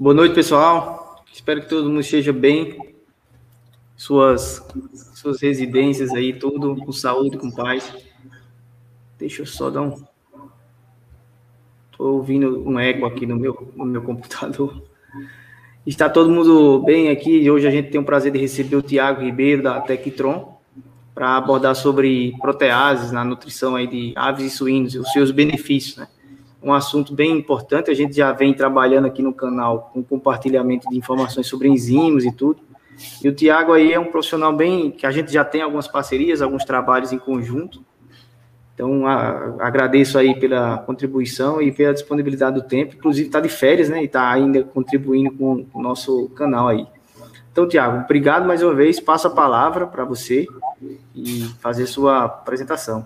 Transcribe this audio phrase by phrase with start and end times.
[0.00, 1.24] Boa noite, pessoal.
[1.32, 2.94] Espero que todo mundo esteja bem.
[3.96, 4.64] Suas,
[5.16, 7.92] suas residências aí, tudo com saúde, com paz.
[9.18, 10.00] Deixa eu só dar um.
[11.90, 14.80] Estou ouvindo um eco aqui no meu, no meu computador.
[15.84, 17.50] Está todo mundo bem aqui?
[17.50, 20.60] Hoje a gente tem o prazer de receber o Tiago Ribeiro, da Tectron,
[21.12, 25.96] para abordar sobre proteases na nutrição aí de aves e suínos e os seus benefícios,
[25.96, 26.06] né?
[26.62, 30.98] Um assunto bem importante, a gente já vem trabalhando aqui no canal com compartilhamento de
[30.98, 32.60] informações sobre enzimas e tudo.
[33.22, 36.42] E o Tiago aí é um profissional bem que a gente já tem algumas parcerias,
[36.42, 37.84] alguns trabalhos em conjunto.
[38.74, 42.94] Então, a, agradeço aí pela contribuição e pela disponibilidade do tempo.
[42.96, 44.02] Inclusive, está de férias, né?
[44.02, 46.86] E está ainda contribuindo com o nosso canal aí.
[47.50, 49.00] Então, Tiago, obrigado mais uma vez.
[49.00, 50.46] Passo a palavra para você
[51.14, 53.04] e fazer sua apresentação.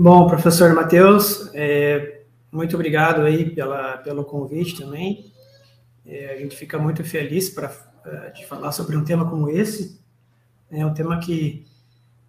[0.00, 5.32] Bom, professor Matheus, é, muito obrigado aí pela, pelo convite também.
[6.06, 7.68] É, a gente fica muito feliz para
[8.04, 10.00] é, de falar sobre um tema como esse.
[10.70, 11.66] É um tema que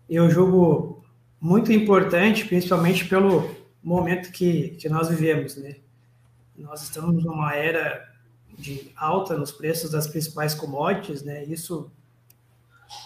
[0.10, 1.06] eu julgo
[1.40, 5.76] muito importante, principalmente pelo momento que, que nós vivemos, né?
[6.58, 8.04] Nós estamos numa era
[8.58, 11.44] de alta nos preços das principais commodities, né?
[11.44, 11.92] Isso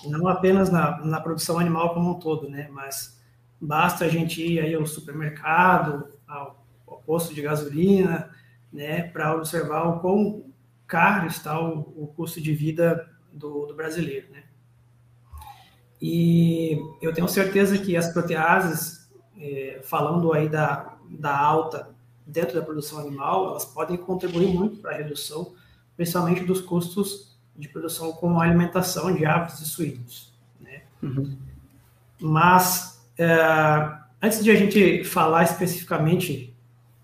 [0.06, 2.70] não apenas na, na produção animal como um todo, né?
[2.72, 3.22] Mas
[3.66, 8.30] basta a gente ir aí ao supermercado, ao, ao posto de gasolina,
[8.72, 9.04] né?
[9.04, 10.46] Para observar o quão
[10.88, 14.44] caro está o, o custo de vida do, do brasileiro, né?
[16.02, 21.90] E eu tenho certeza que as proteases, é, falando aí da, da alta
[22.28, 25.54] dentro da produção animal, elas podem contribuir muito para a redução,
[25.96, 30.34] principalmente dos custos de produção com alimentação de aves e suínos.
[30.60, 30.82] Né?
[31.02, 31.38] Uhum.
[32.20, 33.28] Mas, é,
[34.22, 36.56] antes de a gente falar especificamente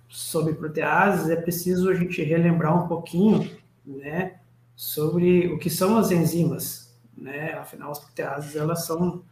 [0.08, 3.50] sobre proteases, é preciso a gente relembrar um pouquinho
[3.86, 4.36] né,
[4.76, 7.54] sobre o que são as enzimas né?
[7.54, 9.24] Afinal, as proteases elas são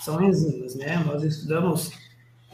[0.00, 0.96] são enzimas, né?
[1.04, 1.92] Nós estudamos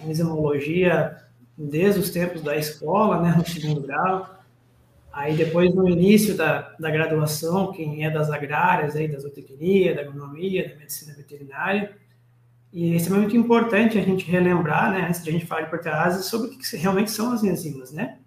[0.03, 1.17] enzimologia
[1.57, 4.39] desde os tempos da escola, né, no segundo grau.
[5.13, 10.01] Aí depois no início da, da graduação, quem é das agrárias aí, da zootecnia, da
[10.03, 11.97] agronomia, da medicina veterinária.
[12.73, 15.71] E isso é muito importante a gente relembrar, né, antes de a gente falar de
[15.71, 18.19] proteases, sobre o que realmente são as enzimas, né?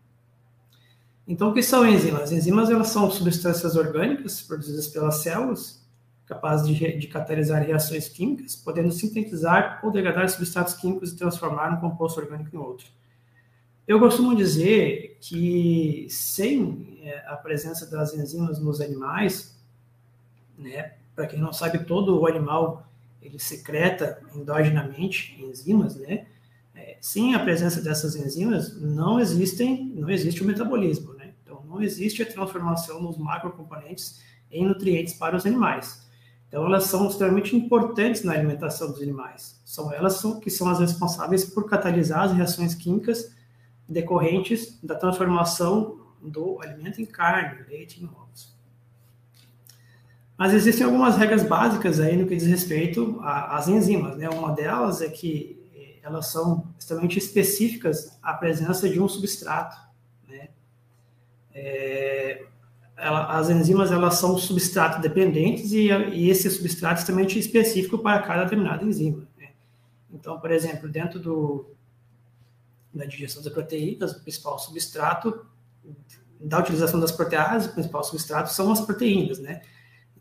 [1.25, 2.23] Então, o que são enzimas?
[2.23, 5.83] As enzimas elas são substâncias orgânicas produzidas pelas células
[6.25, 11.79] capaz de, de catalisar reações químicas, podendo sintetizar ou degradar substratos químicos e transformar um
[11.79, 12.87] composto orgânico em outro.
[13.87, 19.59] Eu costumo dizer que sem é, a presença das enzimas nos animais,
[20.57, 22.87] né, para quem não sabe, todo o animal
[23.23, 26.27] ele secreta endogenamente enzimas, né?
[26.75, 31.33] É, sem a presença dessas enzimas, não existem, não existe o metabolismo, né?
[31.43, 36.03] Então, não existe a transformação nos macrocomponentes em nutrientes para os animais.
[36.47, 39.59] Então, elas são extremamente importantes na alimentação dos animais.
[39.65, 43.33] São elas que são as responsáveis por catalisar as reações químicas
[43.87, 48.22] decorrentes da transformação do alimento em carne, leite e ovos.
[50.37, 54.17] Mas existem algumas regras básicas aí no que diz respeito às enzimas.
[54.17, 54.27] Né?
[54.29, 59.77] Uma delas é que eh, elas são extremamente específicas à presença de um substrato.
[60.27, 60.49] Né?
[61.53, 62.45] É,
[62.97, 68.21] ela, as enzimas elas são substrato dependentes e, e esse substrato é extremamente específico para
[68.21, 69.27] cada determinada enzima.
[69.37, 69.49] Né?
[70.11, 71.67] Então, por exemplo, dentro do,
[72.93, 75.45] da digestão das proteínas, o principal substrato
[76.39, 79.61] da utilização das proteases, o principal substrato são as proteínas, né?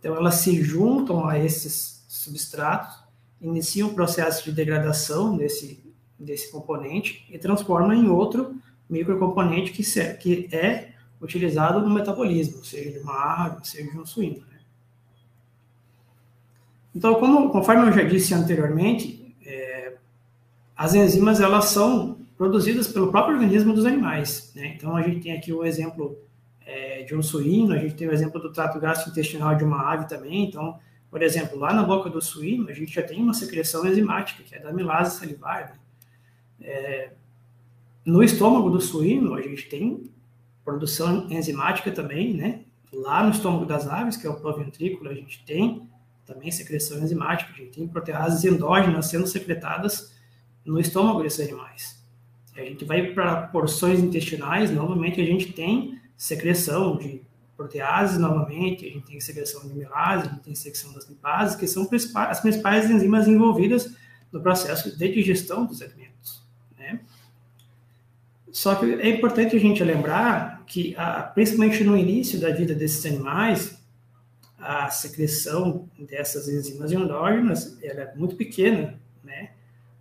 [0.03, 2.99] Então, elas se juntam a esses substratos,
[3.41, 5.81] iniciam o processo de degradação desse,
[6.19, 8.53] desse componente e transformam em outro
[8.91, 10.91] microcomponente que, que é
[11.21, 14.41] utilizado no metabolismo, seja de uma ave, seja de um suíno.
[14.51, 14.59] Né?
[16.97, 19.95] Então, como, conforme eu já disse anteriormente, é,
[20.77, 24.51] as enzimas elas são produzidas pelo próprio organismo dos animais.
[24.53, 24.75] Né?
[24.75, 26.19] Então, a gente tem aqui o exemplo
[26.67, 30.09] é, de um suíno, a gente tem o exemplo do trato gastrointestinal de uma ave
[30.09, 30.45] também.
[30.45, 30.79] Então,
[31.11, 34.55] por exemplo, lá na boca do suíno, a gente já tem uma secreção enzimática, que
[34.55, 35.71] é da amilase salivar.
[35.71, 35.75] Né?
[36.61, 37.13] É,
[38.05, 40.11] no estômago do suíno, a gente tem
[40.65, 42.61] produção enzimática também, né?
[42.93, 45.89] Lá no estômago das aves, que é o proventrículo, a gente tem
[46.25, 50.15] também secreção enzimática, a gente tem proteases endógenas sendo secretadas
[50.65, 52.03] no estômago desses animais.
[52.55, 57.23] A gente vai para porções intestinais, novamente a gente tem secreção de
[57.57, 61.67] proteases novamente, a gente tem secreção de milase, a gente tem secreção das lipases, que
[61.67, 63.95] são as principais enzimas envolvidas
[64.33, 66.43] no processo de digestão dos alimentos.
[66.79, 67.01] Né?
[68.51, 70.97] Só que é importante a gente lembrar que,
[71.35, 73.79] principalmente no início da vida desses animais,
[74.59, 79.51] a secreção dessas enzimas endógenas ela é muito pequena, né?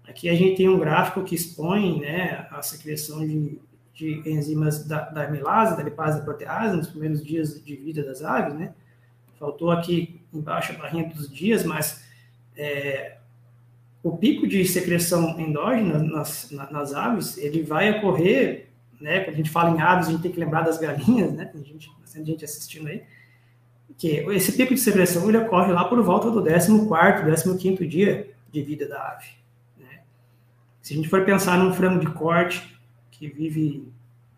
[0.07, 3.59] Aqui a gente tem um gráfico que expõe né, a secreção de,
[4.01, 8.23] de enzimas da, da amilase, da lipase da protease nos primeiros dias de vida das
[8.23, 8.73] aves, né?
[9.39, 12.03] Faltou aqui embaixo a barrinha dos dias, mas
[12.57, 13.17] é,
[14.01, 18.69] o pico de secreção endógena nas, nas, aves, ele vai ocorrer,
[18.99, 19.19] né?
[19.19, 21.45] Quando a gente fala em aves, a gente tem que lembrar das galinhas, né?
[21.45, 23.03] Tem gente, bastante gente assistindo aí
[23.97, 28.63] que esse pico de secreção ele ocorre lá por volta do 14º, 15º dia de
[28.63, 29.27] vida da ave.
[29.77, 29.99] Né?
[30.81, 32.80] Se a gente for pensar num frango de corte
[33.21, 33.87] que vive,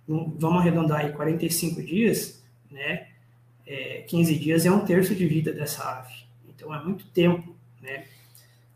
[0.06, 3.08] vamos arredondar aí, 45 dias, né?
[3.66, 6.14] É, 15 dias é um terço de vida dessa ave.
[6.50, 8.04] Então é muito tempo, né?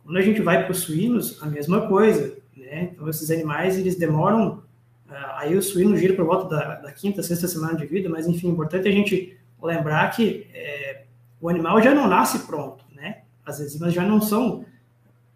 [0.02, 2.92] Quando a gente vai para os suínos, a mesma coisa, né?
[2.94, 4.64] Então esses animais, eles demoram,
[5.10, 8.28] ah, aí o suíno gira por volta da, da quinta, sexta semana de vida, mas
[8.28, 11.04] enfim, é importante a gente lembrar que é,
[11.42, 13.24] o animal já não nasce pronto, né?
[13.46, 14.64] As enzimas já não são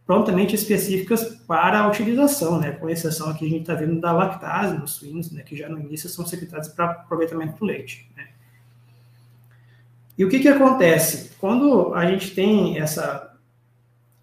[0.05, 2.71] prontamente específicas para a utilização, né?
[2.71, 5.43] Com exceção aqui a gente está vendo da lactase nos suínos, né?
[5.43, 8.29] Que já no início são secretadas para aproveitamento do leite, né?
[10.17, 11.31] E o que que acontece?
[11.41, 13.35] Quando a gente tem essa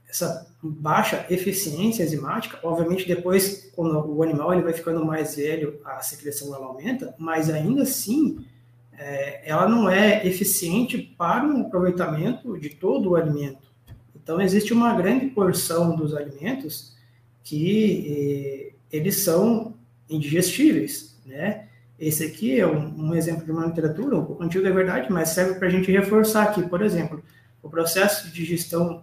[0.08, 6.00] essa baixa eficiência enzimática, obviamente depois, quando o animal ele vai ficando mais velho, a
[6.00, 8.42] secreção ela aumenta, mas ainda assim
[8.96, 13.69] é, ela não é eficiente para o aproveitamento de todo o alimento.
[14.16, 16.96] Então, existe uma grande porção dos alimentos
[17.48, 19.74] que eh, eles são
[20.10, 21.64] indigestíveis, né?
[21.98, 25.30] Esse aqui é um, um, exemplo de uma literatura um pouco antiga, é verdade, mas
[25.30, 26.62] serve para a gente reforçar aqui.
[26.62, 27.24] Por exemplo,
[27.62, 29.02] o processo de digestão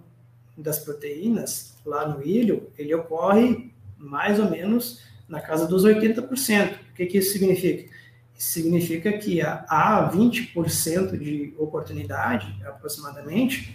[0.56, 6.74] das proteínas lá no ilho, ele ocorre mais ou menos na casa dos 80%.
[6.74, 7.90] O que, que isso significa?
[8.38, 13.74] significa que há 20% de oportunidade, aproximadamente,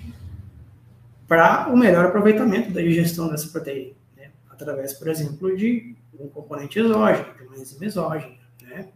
[1.27, 4.00] para o melhor aproveitamento da digestão dessa proteína?
[4.61, 8.35] Através, por exemplo, de um componente exógeno, de uma enzima exógena.
[8.63, 8.89] Né?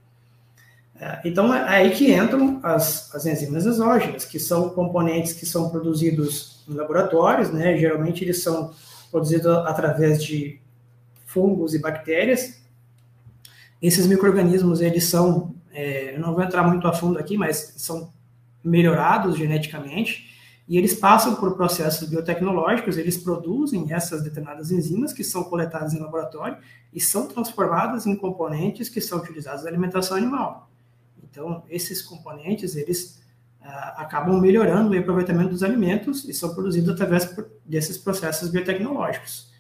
[1.01, 5.71] É, então, é aí que entram as, as enzimas exógenas, que são componentes que são
[5.71, 7.77] produzidos em laboratórios, né?
[7.77, 8.73] geralmente eles são
[9.11, 10.61] produzidos através de
[11.27, 12.63] fungos e bactérias,
[13.83, 18.11] esses micro-organismos, eles são, é, eu não vou entrar muito a fundo aqui, mas são
[18.65, 20.34] melhorados geneticamente,
[20.67, 25.99] e eles passam por processos biotecnológicos, eles produzem essas determinadas enzimas que são coletadas em
[25.99, 26.57] laboratório
[26.93, 30.71] e são transformadas em componentes que são utilizados na alimentação animal.
[31.23, 33.21] Então, esses componentes, eles
[33.61, 37.35] ah, acabam melhorando o aproveitamento dos alimentos e são produzidos através
[37.65, 39.53] desses processos biotecnológicos.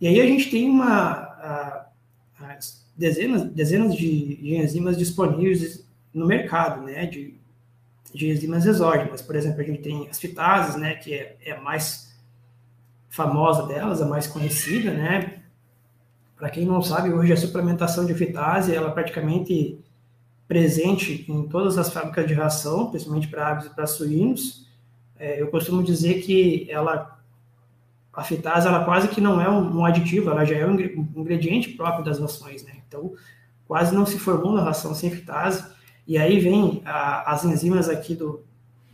[0.00, 0.88] E aí a gente tem uma...
[0.90, 1.86] Ah,
[2.96, 7.40] dezenas, dezenas de, de enzimas disponíveis no mercado, né, de,
[8.12, 9.22] de enzimas exógenas.
[9.22, 12.12] Por exemplo, a gente tem as fitases, né, que é, é a mais
[13.08, 15.42] famosa delas, a mais conhecida, né.
[16.36, 19.78] Para quem não sabe, hoje a suplementação de fitase, ela é praticamente
[20.48, 24.66] presente em todas as fábricas de ração, principalmente para aves e para suínos.
[25.18, 27.18] É, eu costumo dizer que ela
[28.12, 30.78] a fitase ela quase que não é um, um, aditivo, ela já é um
[31.16, 32.72] ingrediente próprio das rações, né?
[32.86, 33.14] Então,
[33.66, 35.64] quase não se formou na ração sem fitase.
[36.12, 38.44] E aí vem a, as enzimas aqui do,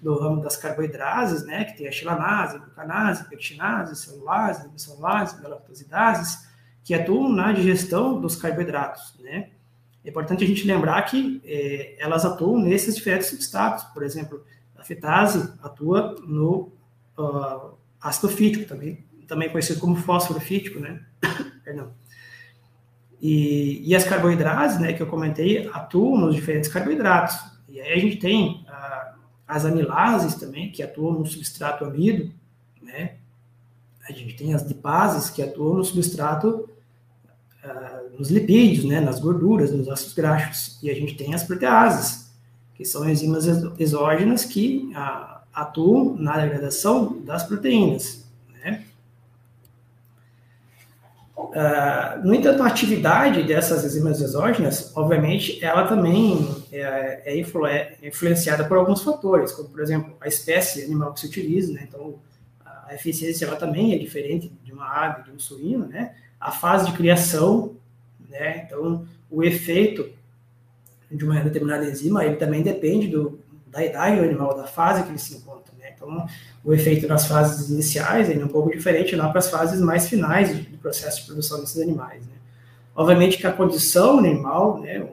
[0.01, 1.65] do ramo das carboidrases, né?
[1.65, 6.47] Que tem a xilanase, glucanase, pectinase, celulase, bicelulase, galactosidases,
[6.85, 9.51] que atuam na digestão dos carboidratos, né?
[10.05, 13.83] É importante a gente lembrar que é, elas atuam nesses diferentes substratos.
[13.87, 14.45] Por exemplo,
[14.77, 16.73] a fitase atua no
[17.19, 21.05] uh, ácido fítico também, também conhecido como fósforo fítico, né?
[21.65, 21.91] Perdão.
[23.21, 27.37] E, e as carboidratos, né, que eu comentei, atuam nos diferentes carboidratos.
[27.69, 29.15] E aí a gente tem a,
[29.47, 32.33] as amilases também, que atuam no substrato amido,
[32.81, 33.17] né?
[34.09, 36.69] A gente tem as lipases, que atuam no substrato,
[37.63, 40.83] uh, nos lipídios, né, nas gorduras, nos ácidos graxos.
[40.83, 42.33] E a gente tem as proteases,
[42.75, 43.47] que são enzimas
[43.79, 48.28] exógenas que uh, atuam na degradação das proteínas.
[51.59, 57.97] Uh, no entanto, a atividade dessas enzimas exógenas, obviamente, ela também é, é, influ é,
[58.01, 61.85] influenciada por alguns fatores, como, por exemplo, a espécie animal que se utiliza, né?
[61.89, 62.15] Então,
[62.65, 66.15] a eficiência ela também é diferente de uma ave, de um suíno, né?
[66.39, 67.75] A fase de criação,
[68.31, 68.63] né?
[68.65, 70.09] Então, o efeito
[71.11, 75.09] de uma determinada enzima, ele também depende do, da idade do animal, da fase que
[75.09, 75.75] ele se encontra.
[75.77, 75.93] Né?
[75.97, 76.25] Então,
[76.63, 80.68] o efeito nas fases iniciais é um pouco diferente lá para as fases mais finais
[80.79, 82.25] do processo de produção desses animais.
[82.25, 82.33] Né?
[82.95, 85.09] Obviamente que a condição animal, né,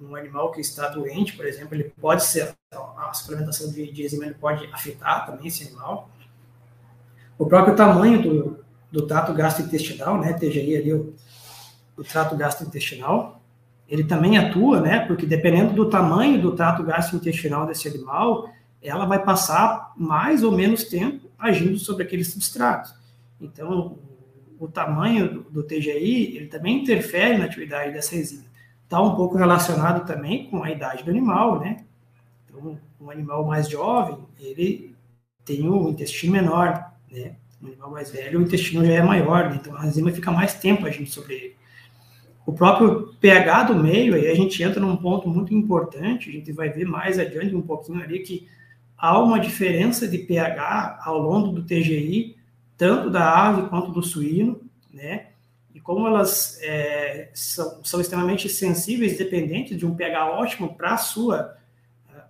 [0.00, 4.26] um animal que está doente, por exemplo, ele pode ser, a suplementação de, de enzima
[4.40, 6.10] pode afetar também esse animal.
[7.38, 11.14] O próprio tamanho do, do trato gastrointestinal, né, TGI ali, o,
[11.96, 13.40] o trato gastrointestinal,
[13.88, 18.50] ele também atua, né, porque dependendo do tamanho do trato gastrointestinal desse animal,
[18.82, 22.94] ela vai passar mais ou menos tempo agindo sobre aquele substrato.
[23.40, 23.98] Então,
[24.58, 28.44] o tamanho do, do TGI, ele também interfere na atividade dessa enzima.
[28.84, 31.84] Está um pouco relacionado também com a idade do animal, né?
[32.48, 34.94] Então, um animal mais jovem, ele
[35.44, 37.36] tem o intestino menor, né?
[37.62, 39.58] Um animal mais velho, o intestino já é maior, né?
[39.60, 41.56] então a enzima fica mais tempo agindo sobre ele.
[42.44, 46.52] O próprio pH do meio, aí a gente entra num ponto muito importante, a gente
[46.52, 48.46] vai ver mais adiante um pouquinho ali que
[48.96, 52.35] há uma diferença de pH ao longo do TGI
[52.76, 54.60] tanto da ave quanto do suíno,
[54.92, 55.28] né?
[55.74, 60.98] E como elas é, são, são extremamente sensíveis, dependentes de um pH ótimo para a
[60.98, 61.56] sua,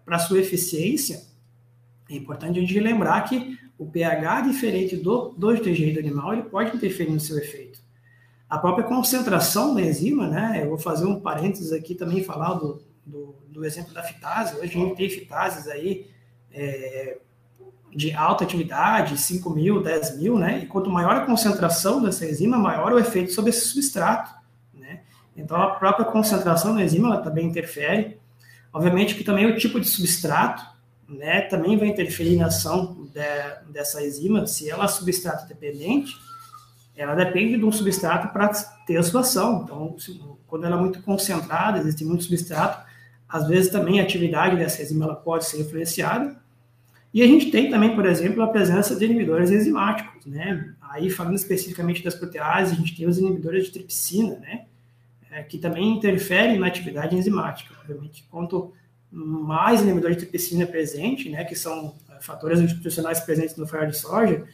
[0.04, 1.22] para sua eficiência,
[2.08, 6.44] é importante a gente lembrar que o pH diferente do, do TGI do animal ele
[6.44, 7.80] pode interferir no seu efeito.
[8.48, 10.60] A própria concentração da enzima, né?
[10.62, 14.56] Eu vou fazer um parênteses aqui também falar do, do, do exemplo da fitase.
[14.56, 16.06] Hoje a gente tem fitases aí
[16.52, 17.18] é,
[17.94, 20.60] de alta atividade, 5 mil, 10 mil, né?
[20.62, 24.30] E quanto maior a concentração dessa enzima, maior o efeito sobre esse substrato,
[24.74, 25.00] né?
[25.36, 28.18] Então, a própria concentração da enzima, ela também interfere.
[28.72, 30.64] Obviamente que também o tipo de substrato,
[31.08, 34.46] né, também vai interferir na ação de, dessa enzima.
[34.46, 36.12] Se ela é substrato dependente,
[36.96, 38.48] ela depende de um substrato para
[38.86, 39.62] ter a sua ação.
[39.64, 42.84] Então, se, quando ela é muito concentrada, existe muito substrato,
[43.28, 46.36] às vezes também a atividade dessa enzima ela pode ser influenciada,
[47.16, 50.74] e a gente tem também, por exemplo, a presença de inibidores enzimáticos, né?
[50.82, 54.66] Aí, falando especificamente das proteases, a gente tem os inibidores de tripsina, né?
[55.30, 57.74] É, que também interferem na atividade enzimática.
[57.80, 58.70] Obviamente, quanto
[59.10, 63.96] mais inibidor de tripsina presente, né, que são é, fatores institucionais presentes no farelo de
[63.96, 64.44] soja,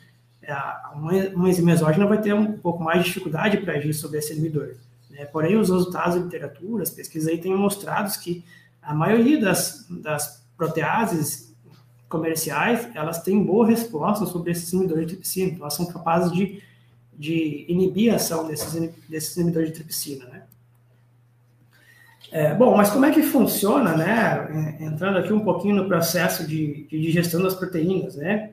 [0.40, 0.54] é,
[0.95, 4.35] uma, uma enzima exógena vai ter um pouco mais de dificuldade para agir sobre esse
[4.35, 4.76] inibidor.
[5.11, 5.25] Né?
[5.25, 8.45] Porém, os resultados da literatura, as pesquisas aí têm mostrado que
[8.81, 11.51] a maioria das, das proteases
[12.12, 16.62] comerciais, elas têm boa resposta sobre esses inibidores de tripsina, então elas são capazes de,
[17.14, 18.73] de inibir a ação desses,
[19.09, 20.42] desses inibidores de tripsina, né?
[22.31, 24.76] É, bom, mas como é que funciona, né?
[24.81, 28.50] É, entrando aqui um pouquinho no processo de, de digestão das proteínas, né?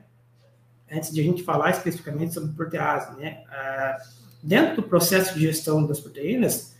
[0.90, 3.42] Antes de a gente falar especificamente sobre protease, né?
[3.50, 3.96] É,
[4.42, 6.74] dentro do processo de digestão das proteínas,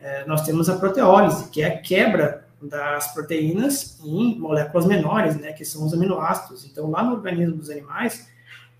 [0.00, 5.52] é, nós temos a proteólise, que é a quebra das proteínas em moléculas menores, né,
[5.52, 6.64] que são os aminoácidos.
[6.64, 8.28] Então, lá no organismo dos animais,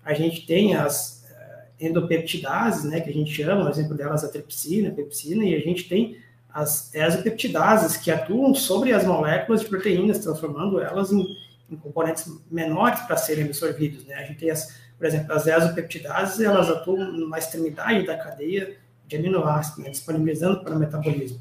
[0.05, 4.29] a gente tem as uh, endopeptidases, né, que a gente chama, o exemplo delas a
[4.29, 6.17] tripsina, a pepsina, e a gente tem
[6.53, 11.25] as exopeptidases, que atuam sobre as moléculas de proteínas, transformando elas em,
[11.69, 14.05] em componentes menores para serem absorvidos.
[14.05, 14.15] Né?
[14.15, 18.75] A gente tem, as, por exemplo, as exopeptidases, elas atuam na extremidade da cadeia
[19.07, 21.39] de aminoácidos, né, disponibilizando para o metabolismo.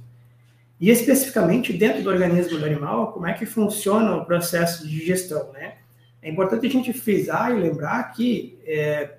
[0.81, 5.53] E especificamente dentro do organismo do animal, como é que funciona o processo de digestão,
[5.53, 5.77] né?
[6.23, 9.19] É importante a gente frisar e lembrar que é,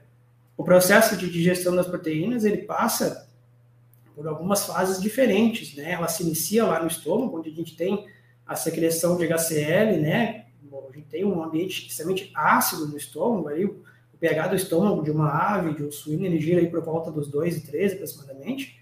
[0.57, 3.29] o processo de digestão das proteínas ele passa
[4.15, 5.91] por algumas fases diferentes, né?
[5.91, 8.07] Ela se inicia lá no estômago, onde a gente tem
[8.45, 10.45] a secreção de HCl, né?
[10.63, 13.49] Bom, a gente tem um ambiente extremamente ácido no estômago,
[14.13, 17.11] o pH do estômago de uma ave, de um suíno, ele gira aí por volta
[17.11, 18.81] dos 2 e 3 aproximadamente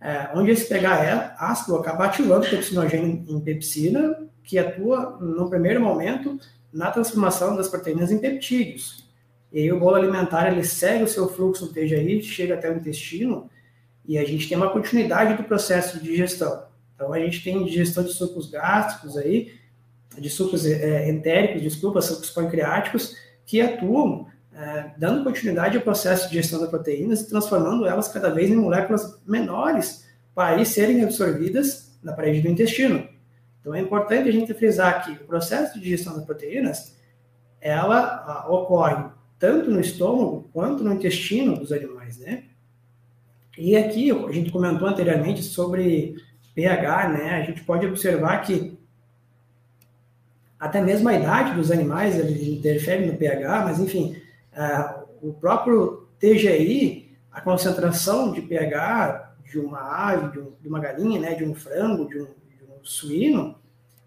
[0.00, 5.48] é, onde esse pH é ácido acaba ativando o pepsinogênio em pepsina, que atua, no
[5.50, 6.38] primeiro momento,
[6.72, 9.06] na transformação das proteínas em peptídeos.
[9.52, 12.76] E aí o bolo alimentar ele segue o seu fluxo no TGI, chega até o
[12.76, 13.50] intestino,
[14.06, 16.64] e a gente tem uma continuidade do processo de digestão.
[16.94, 19.54] Então a gente tem digestão de sucos gástricos aí,
[20.16, 24.26] de sucos é, entéricos, desculpa, sucos pancreáticos, que atuam
[24.56, 28.56] é, dando continuidade ao processo de gestão das proteínas e transformando elas cada vez em
[28.56, 33.06] moléculas menores para aí serem absorvidas na parede do intestino.
[33.60, 36.96] Então é importante a gente frisar que o processo de digestão das proteínas
[37.60, 42.44] ela ocorre tanto no estômago quanto no intestino dos animais, né?
[43.58, 46.16] E aqui a gente comentou anteriormente sobre
[46.54, 47.30] pH, né?
[47.34, 48.78] A gente pode observar que
[50.58, 54.16] até mesmo a idade dos animais ele interfere no pH, mas enfim,
[55.22, 61.20] o próprio TGI, a concentração de pH de uma ave, de, um, de uma galinha,
[61.20, 63.56] né, de um frango, de um, de um, suíno,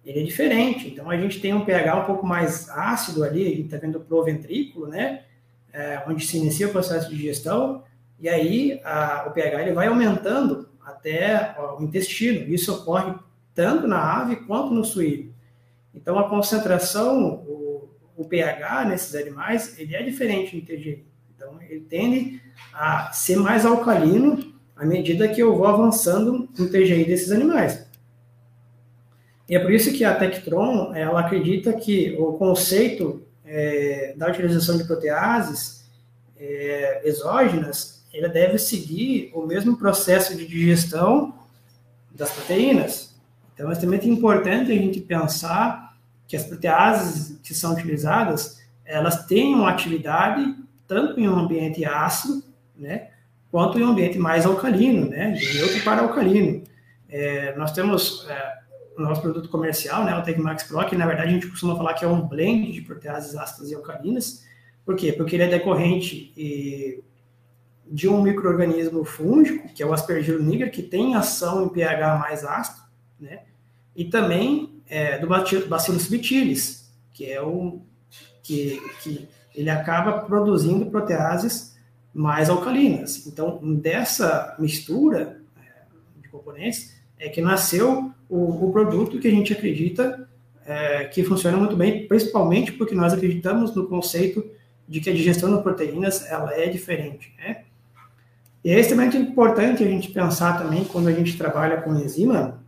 [0.04, 0.88] ele é diferente.
[0.88, 3.98] Então a gente tem um pH um pouco mais ácido ali, a gente está vendo
[3.98, 5.24] o proventrículo, né,
[5.72, 7.84] é, onde se inicia o processo de digestão,
[8.20, 12.52] e aí a, o pH ele vai aumentando até o intestino.
[12.54, 13.14] Isso ocorre
[13.54, 15.34] tanto na ave quanto no suíno.
[15.94, 17.44] Então, a concentração,
[18.20, 21.06] o, pH nesses animais, ele é diferente no TGI.
[21.36, 22.42] Então, ele tende
[22.74, 27.88] a ser mais alcalino à medida que eu vou avançando no TGI desses animais.
[29.48, 34.78] E é por isso que a Tectron, ela acredita que o conceito é, da utilização
[34.78, 35.90] de proteases
[36.38, 41.34] é, exógenas, ele deve seguir o mesmo processo de digestão
[42.12, 43.16] das proteínas.
[43.54, 45.89] Então, é extremamente importante a gente pensar
[46.30, 50.56] que as proteases que são utilizadas, elas têm uma atividade
[50.88, 52.44] tanto em um ambiente ácido,
[52.78, 53.10] né,
[53.52, 56.64] quanto em um ambiente mais alcalino, né, de neutro para alcalino.
[57.10, 58.60] É, nós temos é,
[58.96, 61.96] o nosso produto comercial, né, o Tecmax Pro, que na verdade a gente costuma falar
[61.96, 64.46] que é um blend de proteases ácidas e alcalinas.
[64.86, 65.12] Por quê?
[65.12, 67.04] Porque ele é decorrente e,
[67.88, 72.46] de um microorganismo fúngico, que é o Aspergillus niger, que tem ação em pH mais
[72.46, 72.84] ácido,
[73.20, 73.40] né,
[73.96, 77.82] e também é, do Bacillus subtilis, que é o
[78.42, 81.78] que, que ele acaba produzindo proteases
[82.14, 83.28] mais alcalinas.
[83.28, 89.54] Então, dessa mistura é, de componentes é que nasceu o, o produto que a gente
[89.54, 90.28] acredita
[90.66, 94.46] é, que funciona muito bem, principalmente porque nós acreditamos no conceito
[94.88, 97.64] de que a digestão de proteínas ela é diferente, né?
[98.64, 102.59] E é extremamente importante a gente pensar também quando a gente trabalha com enzima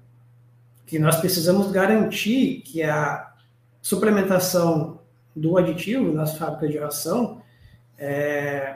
[0.91, 3.31] que nós precisamos garantir que a
[3.81, 4.99] suplementação
[5.33, 7.41] do aditivo nas fábricas de ração,
[7.97, 8.75] é,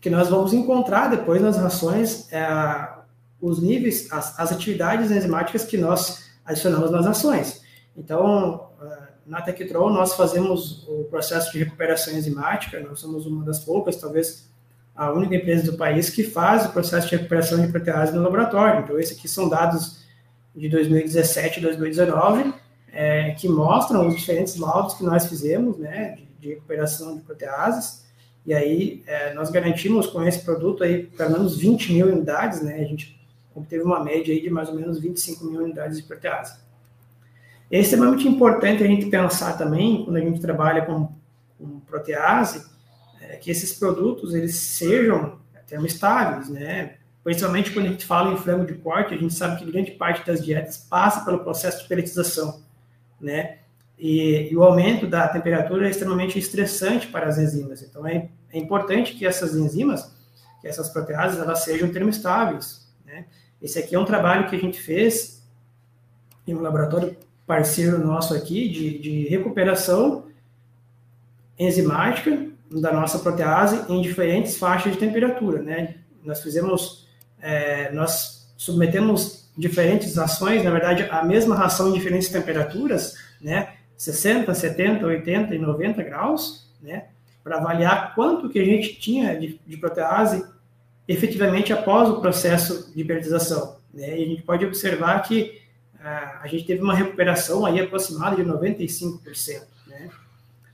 [0.00, 2.46] que nós vamos encontrar depois nas rações é,
[3.40, 7.62] os níveis, as, as, atividades enzimáticas que nós adicionamos nas rações.
[7.96, 13.58] Então, é, na Tectron, nós fazemos o processo de recuperação enzimática, nós somos uma das
[13.58, 14.48] poucas, talvez
[14.94, 18.84] a única empresa do país que faz o processo de recuperação de protease no laboratório.
[18.84, 20.05] Então, esses aqui são dados
[20.56, 22.54] de 2017 e 2019,
[22.92, 28.06] é, que mostram os diferentes laudos que nós fizemos, né, de, de recuperação de proteases,
[28.46, 32.76] e aí é, nós garantimos com esse produto aí pelo menos 20 mil unidades, né,
[32.76, 33.20] a gente
[33.54, 36.58] obteve uma média aí de mais ou menos 25 mil unidades de protease.
[37.70, 41.08] É extremamente importante a gente pensar também, quando a gente trabalha com,
[41.58, 42.64] com protease,
[43.20, 46.94] é, que esses produtos eles sejam termostáveis, né,
[47.26, 50.24] principalmente quando a gente fala em frango de corte, a gente sabe que grande parte
[50.24, 52.62] das dietas passa pelo processo de peletização,
[53.20, 53.58] né?
[53.98, 57.82] E, e, o aumento da temperatura é extremamente estressante para as enzimas.
[57.82, 60.14] Então, é, é importante que essas enzimas,
[60.60, 63.26] que essas proteases, elas sejam termostáveis, né?
[63.60, 65.44] Esse aqui é um trabalho que a gente fez
[66.46, 70.26] em um laboratório parceiro nosso aqui de, de recuperação
[71.58, 75.96] enzimática da nossa protease em diferentes faixas de temperatura, né?
[76.22, 77.04] Nós fizemos
[77.40, 83.74] é, nós submetemos diferentes ações, na verdade, a mesma ração em diferentes temperaturas, né?
[83.96, 87.04] 60, 70, 80 e 90 graus, né?
[87.42, 90.44] Para avaliar quanto que a gente tinha de, de protease
[91.08, 93.76] efetivamente após o processo de periodização.
[93.94, 94.18] Né?
[94.18, 95.62] E a gente pode observar que
[96.00, 99.62] ah, a gente teve uma recuperação aí aproximada de 95%.
[99.86, 100.10] Né?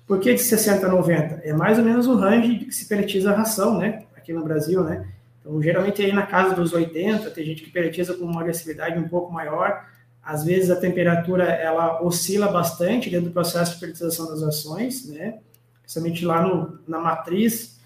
[0.06, 1.42] Por que de 60 a 90?
[1.44, 4.04] É mais ou menos o range que se peletiza a ração, né?
[4.16, 5.06] Aqui no Brasil, né?
[5.42, 9.08] Então, geralmente aí na casa dos 80, tem gente que peletiza com uma agressividade um
[9.08, 9.86] pouco maior.
[10.22, 15.40] Às vezes a temperatura ela oscila bastante dentro do processo de pelletização das ações, né?
[15.82, 17.80] Principalmente lá no, na matriz,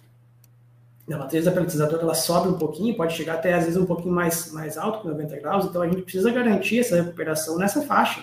[1.09, 4.15] na matriz da pelletizadora ela sobe um pouquinho, pode chegar até às vezes um pouquinho
[4.15, 8.23] mais, mais alto que 90 graus, então a gente precisa garantir essa recuperação nessa faixa,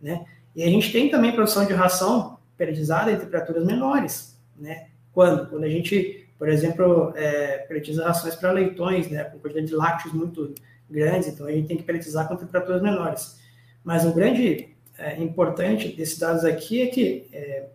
[0.00, 0.24] né?
[0.56, 4.88] E a gente tem também produção de ração pelletizada em temperaturas menores, né?
[5.12, 5.48] Quando?
[5.48, 10.14] Quando a gente por exemplo, é, pelletizar rações para leitões, né, com quantidade de lácteos
[10.14, 10.54] muito
[10.88, 13.38] grandes, então a gente tem que pelletizar com temperaturas menores.
[13.84, 17.66] Mas o grande é, importante desses dados aqui é que, é,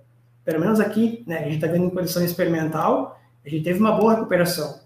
[0.44, 3.92] pelo menos aqui, né, a gente está vendo em condição experimental, a gente teve uma
[3.92, 4.80] boa recuperação.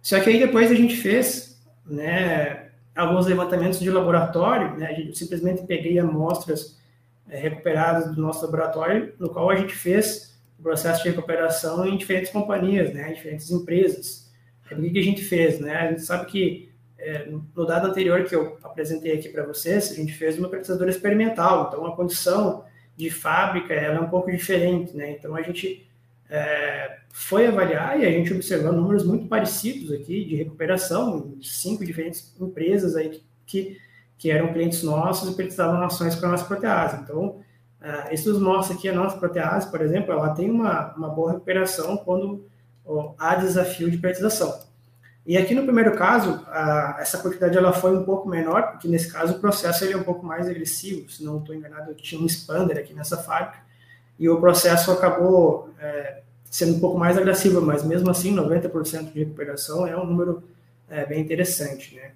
[0.00, 5.66] Só que aí depois a gente fez né, alguns levantamentos de laboratório, né, gente simplesmente
[5.66, 6.78] peguei amostras
[7.28, 12.30] é, recuperadas do nosso laboratório, no qual a gente fez processo de recuperação em diferentes
[12.30, 14.32] companhias, né, em diferentes empresas.
[14.70, 15.76] É o que a gente fez, né?
[15.76, 19.94] A gente sabe que é, no dado anterior que eu apresentei aqui para vocês, a
[19.94, 22.64] gente fez uma pesquisadora experimental, então a condição
[22.96, 25.10] de fábrica ela é um pouco diferente, né?
[25.10, 25.86] Então a gente
[26.30, 32.34] é, foi avaliar e a gente observou números muito parecidos aqui de recuperação, cinco diferentes
[32.40, 33.78] empresas aí que,
[34.16, 37.02] que eram clientes nossos e precisavam ações com a nossa protease.
[37.02, 37.43] Então,
[38.12, 41.96] isso nos mostra que a nossa protease, por exemplo, ela tem uma, uma boa recuperação
[41.96, 42.46] quando
[43.18, 44.58] há desafio de periodização.
[45.26, 46.46] E aqui no primeiro caso,
[46.98, 50.02] essa quantidade ela foi um pouco menor, porque nesse caso o processo ele é um
[50.02, 53.58] pouco mais agressivo, se não estou enganado, eu tinha um expander aqui nessa fábrica,
[54.18, 56.20] e o processo acabou é,
[56.50, 60.42] sendo um pouco mais agressivo, mas mesmo assim 90% de recuperação é um número
[60.88, 62.12] é, bem interessante, né?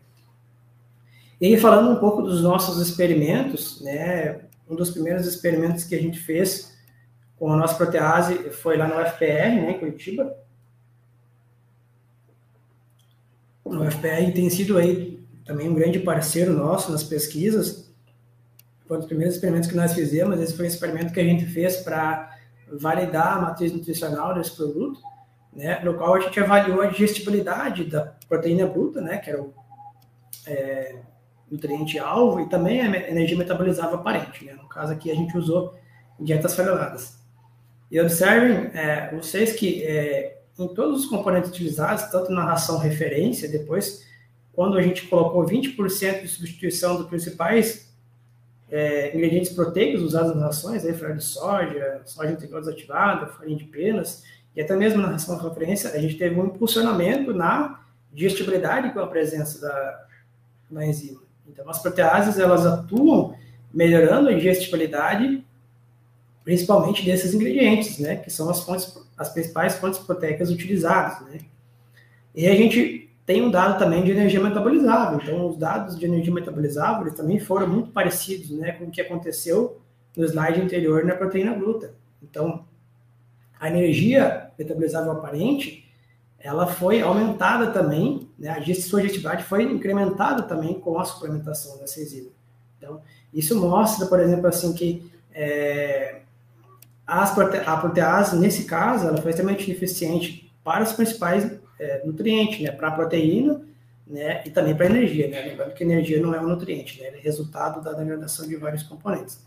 [1.40, 6.00] E aí, falando um pouco dos nossos experimentos, né, um dos primeiros experimentos que a
[6.00, 6.76] gente fez
[7.36, 10.36] com a nossa protease foi lá no FPR, né, em Curitiba.
[13.64, 17.92] O FPR tem sido aí também um grande parceiro nosso nas pesquisas.
[18.86, 20.40] Foi um dos primeiros experimentos que nós fizemos.
[20.40, 22.36] Esse foi um experimento que a gente fez para
[22.72, 25.00] validar a matriz nutricional desse produto,
[25.52, 29.54] né, no qual a gente avaliou a digestibilidade da proteína bruta, né, que era o
[30.46, 30.96] é,
[31.50, 34.44] nutriente-alvo, e também a energia metabolizável aparente.
[34.44, 34.52] Né?
[34.54, 35.74] No caso aqui, a gente usou
[36.20, 37.18] dietas fareladas.
[37.90, 43.48] E observem, é, vocês, que é, em todos os componentes utilizados, tanto na ração referência,
[43.48, 44.06] depois,
[44.52, 47.94] quando a gente colocou 20% de substituição dos principais
[48.70, 53.64] é, ingredientes proteicos usados nas rações, aí, farinha de soja, soja integral desativada, farinha de
[53.64, 57.80] penas, e até mesmo na ração referência, a gente teve um impulsionamento na
[58.12, 60.06] digestibilidade com a presença da,
[60.70, 61.27] da enzima.
[61.48, 63.34] Então, as proteases, elas atuam
[63.72, 65.44] melhorando a digestibilidade,
[66.44, 71.40] principalmente desses ingredientes, né, que são as fontes, as principais fontes proteicas utilizadas, né.
[72.34, 75.20] E a gente tem um dado também de energia metabolizável.
[75.22, 79.80] Então, os dados de energia metabolizável também foram muito parecidos, né, com o que aconteceu
[80.16, 81.94] no slide anterior na proteína gluta.
[82.22, 82.64] Então,
[83.60, 85.84] a energia metabolizável aparente
[86.38, 92.30] ela foi aumentada também, né, a sugestividade foi incrementada também com a suplementação da enzima.
[92.78, 93.02] Então,
[93.34, 96.20] isso mostra, por exemplo, assim, que é,
[97.34, 102.70] prote a protease, nesse caso, ela foi extremamente eficiente para os principais é, nutrientes, né,
[102.70, 103.62] para a proteína
[104.06, 105.28] né, e também para a energia.
[105.28, 108.82] Né, lembrando que energia não é um nutriente, né, é resultado da degradação de vários
[108.82, 109.46] componentes.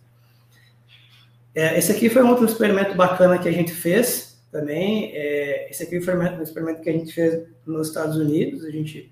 [1.54, 5.12] É, esse aqui foi um outro experimento bacana que a gente fez, também.
[5.16, 8.66] É, esse aqui foi um experimento que a gente fez nos Estados Unidos.
[8.66, 9.12] A gente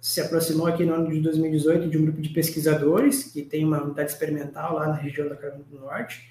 [0.00, 3.82] se aproximou aqui no ano de 2018 de um grupo de pesquisadores que tem uma
[3.82, 6.30] unidade experimental lá na região da Carolina do Norte,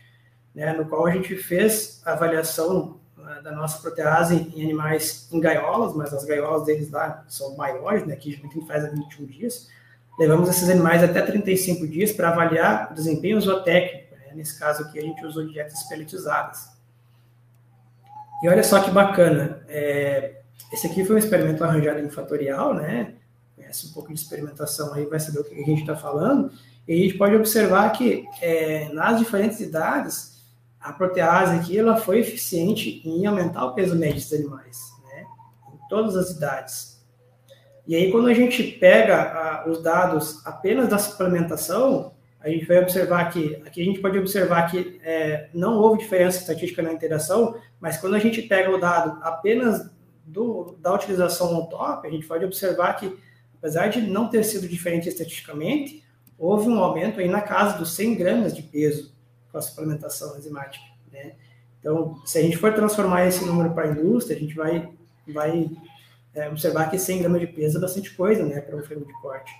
[0.54, 5.42] né, no qual a gente fez a avaliação uh, da nossa protease em animais em
[5.42, 9.68] gaiolas, mas as gaiolas deles lá são maiores, né, a gente faz a 21 dias.
[10.18, 14.16] Levamos esses animais até 35 dias para avaliar o desempenho zootécnico.
[14.16, 16.75] Né, nesse caso aqui, a gente usou dietas pelletizadas.
[18.44, 19.64] E olha só que bacana.
[19.68, 23.16] É, esse aqui foi um experimento arranjado em fatorial, né?
[23.56, 26.52] Conhece um pouco de experimentação aí, vai saber o que a gente está falando.
[26.88, 30.36] E a gente pode observar que é, nas diferentes idades,
[30.80, 35.26] a protease aqui ela foi eficiente em aumentar o peso médio dos animais, né?
[35.74, 36.96] Em todas as idades.
[37.88, 42.15] E aí, quando a gente pega a, os dados apenas da suplementação,
[42.46, 46.38] a gente vai observar que, aqui a gente pode observar que é, não houve diferença
[46.38, 49.90] estatística na interação, mas quando a gente pega o dado apenas
[50.24, 53.18] do, da utilização on top, a gente pode observar que,
[53.58, 56.04] apesar de não ter sido diferente estatisticamente,
[56.38, 59.12] houve um aumento aí na casa dos 100 gramas de peso
[59.52, 60.86] com a suplementação enzimática.
[61.12, 61.32] Né?
[61.80, 64.94] Então, se a gente for transformar esse número para a indústria, a gente vai,
[65.28, 65.68] vai
[66.36, 69.14] é, observar que 100 gramas de peso é bastante coisa né, para um frango de
[69.20, 69.52] corte.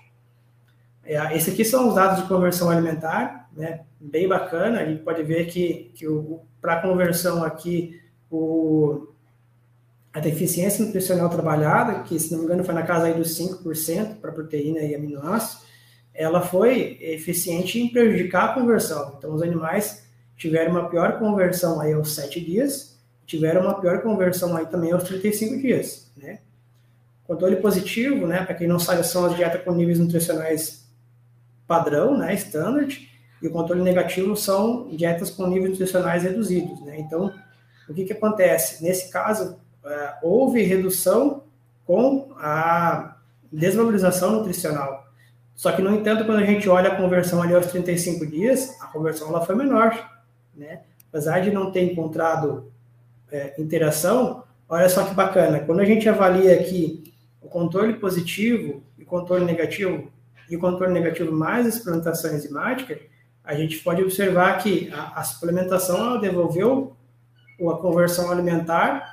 [1.06, 3.82] É, esse aqui são os dados de conversão alimentar, né?
[4.00, 4.80] Bem bacana.
[4.80, 6.04] A gente pode ver que, que
[6.60, 9.06] para conversão aqui, o,
[10.12, 14.16] a deficiência nutricional trabalhada, que se não me engano foi na casa aí dos 5%
[14.16, 15.64] para proteína e aminoácidos,
[16.12, 19.14] ela foi eficiente em prejudicar a conversão.
[19.16, 24.56] Então, os animais tiveram uma pior conversão aí aos 7 dias, tiveram uma pior conversão
[24.56, 26.40] aí também aos 35 dias, né?
[27.24, 28.44] Controle positivo, né?
[28.44, 30.85] Para quem não sabe, são as dietas com níveis nutricionais
[31.66, 33.08] padrão, né, standard,
[33.42, 36.98] e o controle negativo são dietas com níveis nutricionais reduzidos, né?
[36.98, 37.32] Então,
[37.88, 38.82] o que que acontece?
[38.82, 39.88] Nesse caso, uh,
[40.22, 41.42] houve redução
[41.84, 43.16] com a
[43.52, 45.06] desvalorização nutricional.
[45.54, 48.86] Só que, no entanto, quando a gente olha a conversão ali aos 35 dias, a
[48.86, 50.18] conversão ela foi menor,
[50.54, 50.80] né?
[51.08, 52.70] Apesar de não ter encontrado
[53.30, 55.60] é, interação, olha só que bacana.
[55.60, 60.10] Quando a gente avalia aqui o controle positivo e o controle negativo
[60.48, 62.98] e o controle negativo mais a suplementação enzimática,
[63.44, 66.96] a gente pode observar que a, a suplementação devolveu
[67.60, 69.10] a conversão alimentar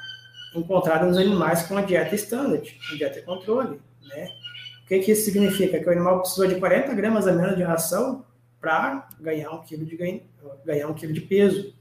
[0.55, 4.27] encontrada nos animais com a dieta standard, a dieta controle, né?
[4.83, 5.79] O que, que isso significa?
[5.79, 8.25] Que o animal precisou de 40 gramas a menos de ração
[8.59, 9.95] para ganhar um quilo de
[10.65, 11.73] ganhar um quilo de peso,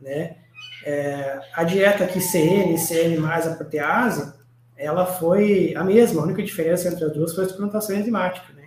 [0.00, 0.36] né?
[0.84, 4.32] É, a dieta aqui CN, CN mais a protease,
[4.76, 8.57] ela foi a mesma, a única diferença entre as duas foi a suplementação enzimática?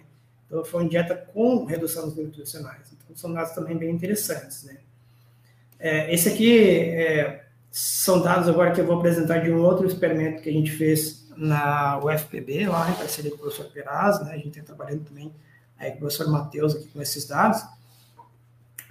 [0.51, 2.91] Então, foi uma dieta com redução dos nutricionais.
[2.91, 4.79] Então, são dados também bem interessantes, né?
[5.79, 6.59] É, esse aqui
[6.89, 10.69] é, são dados agora que eu vou apresentar de um outro experimento que a gente
[10.69, 14.33] fez na UFPB, lá em parceria com o professor Peraz, né?
[14.33, 15.33] A gente tem trabalhando também
[15.79, 17.63] aí com o professor Matheus aqui com esses dados,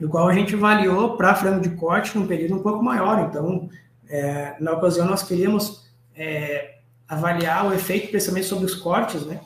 [0.00, 3.28] no qual a gente avaliou para frango de corte num período um pouco maior.
[3.28, 3.68] Então,
[4.08, 9.42] é, na ocasião, nós queríamos é, avaliar o efeito principalmente sobre os cortes, né?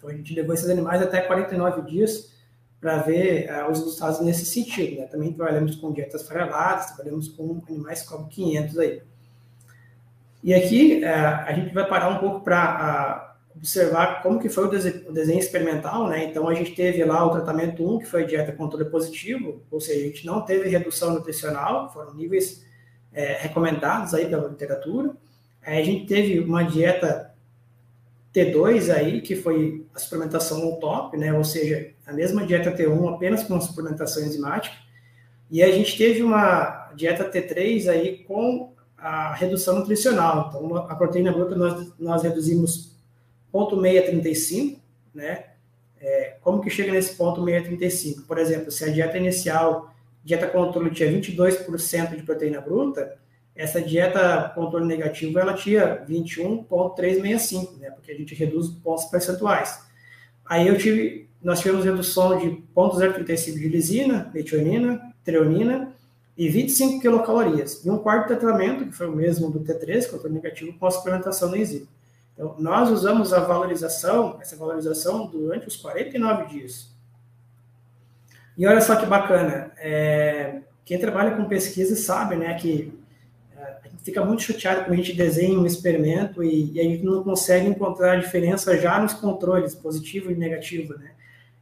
[0.00, 2.32] Então a gente levou esses animais até 49 dias
[2.80, 5.06] para ver uh, os resultados nesse sentido, né?
[5.06, 9.02] Também trabalhamos com dietas fareladas, trabalhamos com animais como 500 aí.
[10.42, 14.64] E aqui uh, a gente vai parar um pouco para uh, observar como que foi
[14.64, 16.24] o, dese o, desenho experimental, né?
[16.24, 20.00] Então a gente teve lá o tratamento 1, que foi dieta controle positivo, ou seja,
[20.00, 22.64] a gente não teve redução nutricional, foram níveis
[23.12, 25.10] é, recomendados aí pela literatura.
[25.62, 27.29] A gente teve uma dieta
[28.34, 31.32] T2 aí, que foi a suplementação on top, né?
[31.32, 34.76] Ou seja, a mesma dieta T1 apenas com suplementação enzimática.
[35.50, 40.48] E a gente teve uma dieta T3 aí com a redução nutricional.
[40.48, 42.96] Então, a proteína bruta nós, nós reduzimos
[43.52, 44.80] 0,635,
[45.12, 45.46] né?
[46.00, 48.22] É, como que chega nesse ponto 635?
[48.22, 49.92] Por exemplo, se a dieta inicial,
[50.24, 53.18] dieta controle tinha 22% de proteína bruta,
[53.60, 57.90] essa dieta controle negativo ela tinha 21,365, né?
[57.90, 59.82] Porque a gente reduz pontos percentuais.
[60.46, 65.92] Aí eu tive, nós tivemos redução de 0,035 de lisina, metionina, treonina
[66.36, 67.84] e 25 quilocalorias.
[67.84, 71.50] E um quarto tratamento, que foi o mesmo do T3, controle negativo, com a suplementação
[71.50, 71.86] da enzima.
[72.32, 76.88] Então, nós usamos a valorização, essa valorização durante os 49 dias.
[78.56, 82.98] E olha só que bacana, é, quem trabalha com pesquisa sabe, né, que
[84.02, 87.66] fica muito chateado quando a gente desenha um experimento e, e, a gente não consegue
[87.66, 91.12] encontrar a diferença já nos controles, positivo e negativo, né?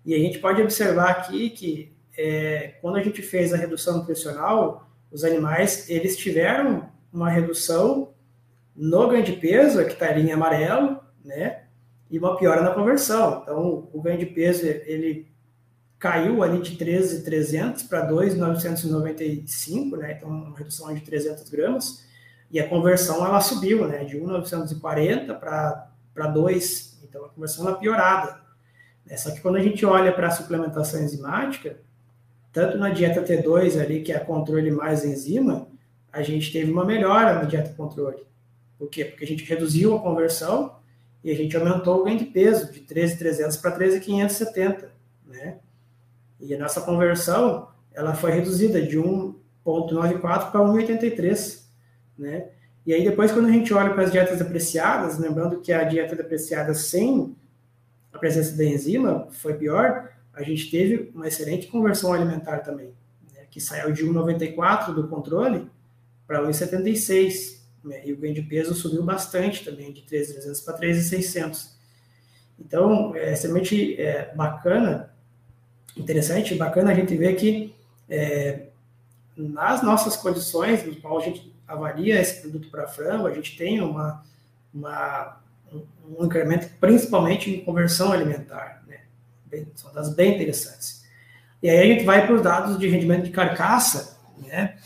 [0.04, 4.88] E a gente pode observar aqui que é, quando a gente fez a redução nutricional,
[5.10, 8.12] os animais, eles tiveram uma redução
[8.74, 11.64] no ganho de peso, que está ali em amarelo, né?
[12.10, 13.40] E uma piora na conversão.
[13.42, 15.28] Então, o ganho de peso, ele
[15.98, 20.12] caiu ali de 13,300 para 2,995, né?
[20.12, 22.04] Então, uma redução de 300 gramas
[22.50, 28.40] e a conversão ela subiu, né, de 1,940 para 2, então a conversão ela piorada.
[29.06, 31.76] É, só que quando a gente olha para a suplementação enzimática,
[32.52, 35.68] tanto na dieta T2 ali, que é controle mais enzima,
[36.12, 38.26] a gente teve uma melhora na dieta controle.
[38.78, 39.04] Por quê?
[39.04, 40.76] Porque a gente reduziu a conversão
[41.22, 44.90] e a gente aumentou o ganho de peso de 13,300 para 13,570,
[45.26, 45.58] né?
[46.40, 51.68] E a nossa conversão, ela foi reduzida de 1,94 para 1,83
[52.18, 52.48] né?
[52.84, 56.20] E aí depois quando a gente olha para as dietas apreciadas, lembrando que a dieta
[56.20, 57.36] apreciada sem
[58.12, 62.92] a presença da enzima foi pior, a gente teve uma excelente conversão alimentar também,
[63.34, 63.42] né?
[63.50, 65.70] que saiu de 1,94 do controle
[66.26, 68.02] para 1,76, né?
[68.06, 71.76] e o ganho de peso subiu bastante também, de 3,300 para 3,600.
[72.58, 75.14] Então, é extremamente é, bacana,
[75.98, 77.74] interessante, bacana a gente ver que
[78.08, 78.66] é,
[79.36, 83.80] nas nossas condições, no qual a gente avalia esse produto para frango, a gente tem
[83.80, 84.24] uma,
[84.72, 85.40] uma,
[85.72, 88.82] um, incremento principalmente em conversão alimentar.
[88.86, 89.00] Né?
[89.46, 91.06] Bem, são dados bem interessantes.
[91.62, 94.76] E aí a gente vai para os dados de rendimento de carcaça, né?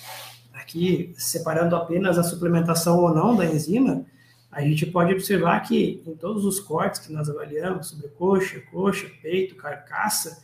[0.52, 4.04] aqui separando apenas a suplementação ou não da enzima,
[4.50, 9.10] a gente pode observar que em todos os cortes que nós avaliamos, sobre coxa, coxa,
[9.22, 10.42] peito, carcaça,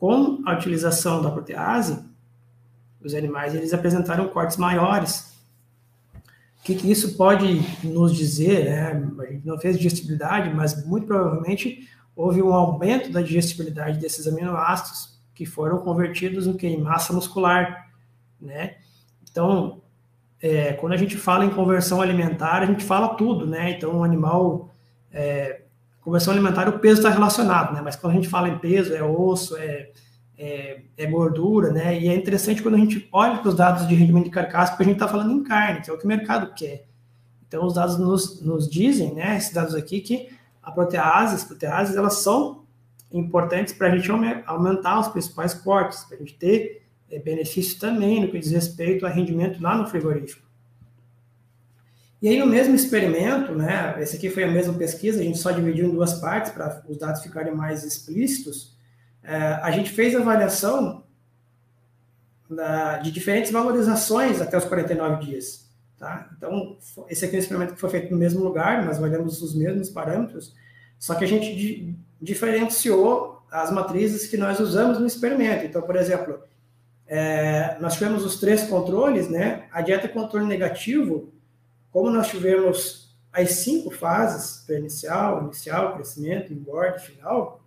[0.00, 2.02] com a utilização da protease,
[3.04, 5.30] os animais eles apresentaram cortes maiores,
[6.58, 8.64] o que, que, isso pode nos dizer?
[8.64, 9.12] Né?
[9.18, 15.18] A gente não fez digestibilidade, mas muito provavelmente houve um aumento da digestibilidade desses aminoácidos
[15.34, 16.66] que foram convertidos que?
[16.66, 17.90] em massa muscular.
[18.38, 18.76] Né?
[19.30, 19.80] Então,
[20.40, 23.70] é, quando a gente fala em conversão alimentar, a gente fala tudo, né?
[23.70, 24.70] Então, um animal,
[25.10, 25.59] é,
[26.00, 27.80] conversão alimentar, o peso está relacionado, né?
[27.82, 29.90] Mas quando a gente fala em peso, é osso, é
[30.42, 32.00] é, é, gordura, né?
[32.00, 34.84] E é interessante quando a gente olha para os dados de rendimento de carcaça, porque
[34.84, 36.86] a gente está falando em carne, que é o que o mercado quer.
[37.46, 39.36] Então, os dados nos, nos dizem, né?
[39.36, 40.30] Esses dados aqui, que
[40.62, 40.72] a
[41.22, 42.64] as proteases, elas são
[43.12, 44.10] importantes para a gente
[44.46, 49.04] aumentar os principais cortes, para a gente ter é, benefício também no que diz respeito
[49.04, 50.48] a rendimento lá no frigorífico.
[52.22, 53.96] E aí, no mesmo experimento, né?
[53.98, 56.98] Esse aqui foi a mesma pesquisa, a gente só dividiu em duas partes para os
[56.98, 58.76] dados ficarem mais explícitos.
[59.22, 61.02] É, a gente fez avaliação
[62.48, 65.70] da, de diferentes valorizações até os 49 dias.
[65.98, 66.28] Tá?
[66.36, 66.76] Então,
[67.08, 69.90] esse aqui é um experimento que foi feito no mesmo lugar, nós avaliamos os mesmos
[69.90, 70.54] parâmetros,
[70.98, 75.64] só que a gente di diferenciou as matrizes que nós usamos no experimento.
[75.64, 76.38] Então, por exemplo,
[77.06, 79.64] é, nós tivemos os três controles, né?
[79.72, 81.32] A dieta controle negativo,
[81.92, 87.60] como nós tivemos as cinco fases, inicial, inicial, crescimento, engorde, final,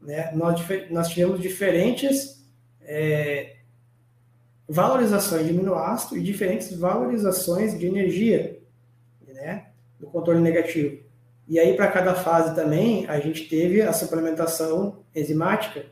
[0.00, 0.30] né?
[0.34, 2.44] Nós, nós tivemos diferentes
[2.82, 3.56] é,
[4.68, 8.60] valorizações de aminoácido e diferentes valorizações de energia,
[9.26, 9.66] né?
[9.98, 11.02] Do controle negativo.
[11.46, 15.86] E aí, para cada fase também, a gente teve a suplementação enzimática,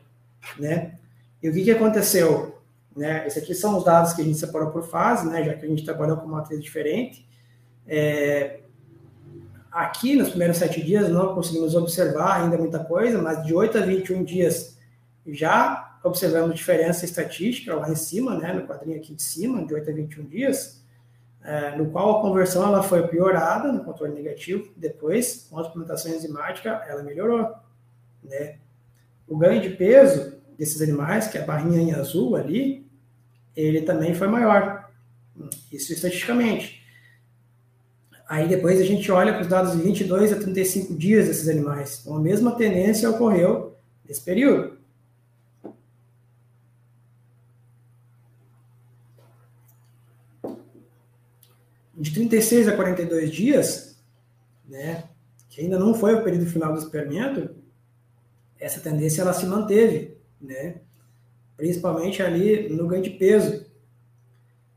[0.59, 0.97] né?
[1.41, 2.57] E o que, que aconteceu?
[2.95, 3.27] Né?
[3.27, 5.43] Esses aqui são os dados que a gente separou por fase, né?
[5.43, 7.26] já que a gente trabalhou com uma matriz diferente.
[7.87, 8.59] É...
[9.71, 13.81] Aqui, nos primeiros sete dias, não conseguimos observar ainda muita coisa, mas de 8 a
[13.81, 14.77] 21 dias
[15.25, 18.53] já observamos diferença estatística lá em cima, né?
[18.53, 20.83] no quadrinho aqui de cima, de 8 a 21 dias,
[21.43, 26.11] é, no qual a conversão ela foi piorada no controle negativo, depois, com a suplementação
[26.11, 27.53] enzimática, ela melhorou.
[28.23, 28.57] Né?
[29.27, 32.85] O ganho de peso desses animais, que é a barrinha em azul ali,
[33.55, 34.89] ele também foi maior.
[35.71, 36.76] Isso estatisticamente.
[38.27, 41.99] Aí depois a gente olha para os dados de 22 a 35 dias desses animais.
[42.01, 44.77] Então a mesma tendência ocorreu nesse período.
[51.95, 53.99] De 36 a 42 dias,
[54.67, 55.05] né,
[55.49, 57.55] que ainda não foi o período final do experimento,
[58.59, 60.81] essa tendência ela se manteve, né?
[61.57, 63.65] principalmente ali no ganho de peso.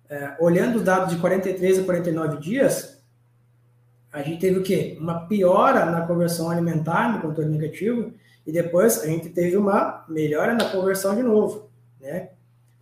[0.08, 2.99] É, olhando os dados de 43 a 49 dias,
[4.12, 4.96] a gente teve o quê?
[5.00, 8.12] Uma piora na conversão alimentar no controle negativo
[8.46, 11.70] e depois a gente teve uma melhora na conversão de novo,
[12.00, 12.30] né?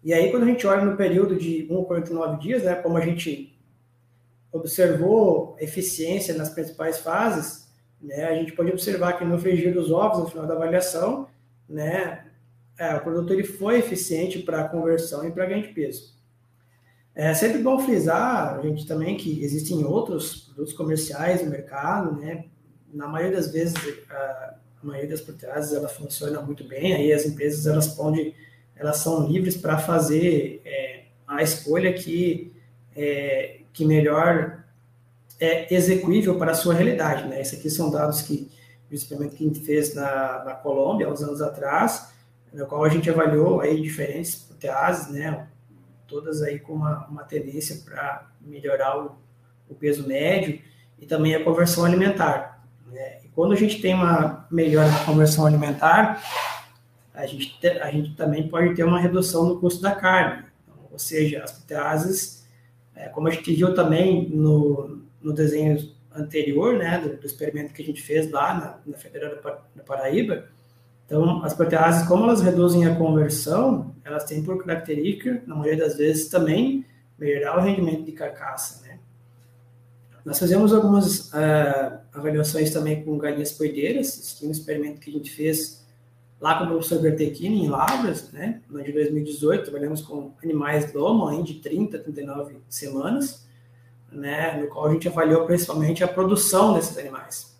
[0.02, 2.96] E aí quando a gente olha no período de 1 a 49 dias, né, como
[2.96, 3.58] a gente
[4.50, 7.68] observou eficiência nas principais fases,
[8.00, 11.28] né, a gente pode observar que no frigir dos ovos, no final da avaliação,
[11.68, 12.24] né,
[12.78, 16.16] é, o produto ele foi eficiente para conversão e para ganho de peso.
[17.18, 22.44] É sempre bom frisar, gente também, que existem outros produtos comerciais no mercado, né?
[22.94, 23.74] Na maioria das vezes,
[24.08, 28.36] a, maioria das proteases, ela funciona muito bem, aí as empresas, elas podem,
[28.76, 32.52] elas são livres para fazer é, a escolha que,
[32.94, 34.62] é, que melhor
[35.40, 37.40] é execuível para a sua realidade, né?
[37.40, 38.48] Esses aqui são dados que,
[38.88, 42.10] o experimento que a gente fez na, na Colômbia, há uns anos atrás,
[42.52, 45.47] no qual a gente avaliou aí diferentes proteases, né,
[46.08, 49.16] todas aí com uma, uma tendência para melhorar o,
[49.68, 50.60] o, peso médio
[50.98, 52.66] e também a conversão alimentar.
[52.86, 53.18] Né?
[53.24, 56.22] E quando a gente tem uma melhora na conversão alimentar,
[57.14, 60.44] a gente, te, a gente também pode ter uma redução no custo da carne.
[60.62, 62.48] Então, ou seja, as proteases,
[62.96, 67.82] é, como a gente viu também no, no desenho anterior, né, do, do experimento que
[67.82, 69.36] a gente fez lá na, na Federal
[69.74, 70.48] da Paraíba,
[71.08, 75.96] então, as proteases, como elas reduzem a conversão, elas têm por característica, na maioria das
[75.96, 76.84] vezes, também
[77.18, 78.98] melhorar o rendimento de carcaça, né?
[80.22, 85.30] Nós fizemos algumas uh, avaliações também com galinhas poideiras, esse um experimento que a gente
[85.30, 85.82] fez
[86.38, 90.92] lá com o professor Bertechini, em Lavras, né, no ano de 2018, trabalhamos com animais
[90.92, 93.48] lomo de 30 a 39 semanas,
[94.12, 97.57] né, no qual a gente avaliou principalmente a produção desses animais.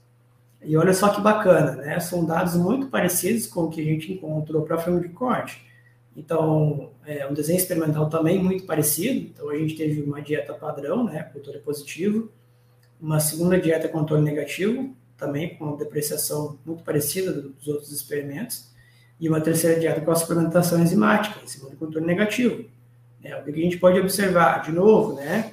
[0.62, 2.01] E olha só que bacana, né?
[2.01, 5.66] São dados muito parecidos com o que a gente encontrou para filme de corte.
[6.16, 9.21] Então, é um desenho experimental também muito parecido.
[9.21, 11.23] Então, a gente teve uma dieta padrão, né?
[11.33, 12.31] Controle positivo.
[13.01, 18.73] Uma segunda dieta controle negativo, também com uma depreciação muito parecida dos outros experimentos.
[19.21, 22.64] E uma terceira dieta com a suplementação enzimática, em segundo controle negativo.
[23.23, 25.53] É, o que a gente pode observar, de novo, né?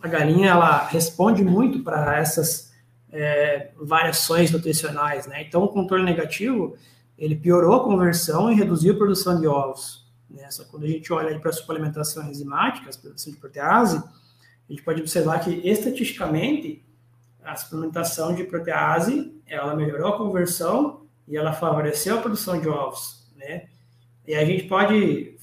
[0.00, 2.67] A galinha, ela responde muito para essas
[3.12, 5.42] é, variações nutricionais, né?
[5.42, 6.76] Então, o controle negativo,
[7.16, 10.06] ele piorou a conversão e reduziu a produção de ovos.
[10.30, 10.50] Né?
[10.50, 14.82] Só quando a gente olha para a suplementação enzimática, a produção de protease, a gente
[14.82, 16.84] pode observar que, estatisticamente,
[17.42, 23.26] a suplementação de protease, ela melhorou a conversão e ela favoreceu a produção de ovos,
[23.36, 23.68] né?
[24.26, 25.36] E a gente pode,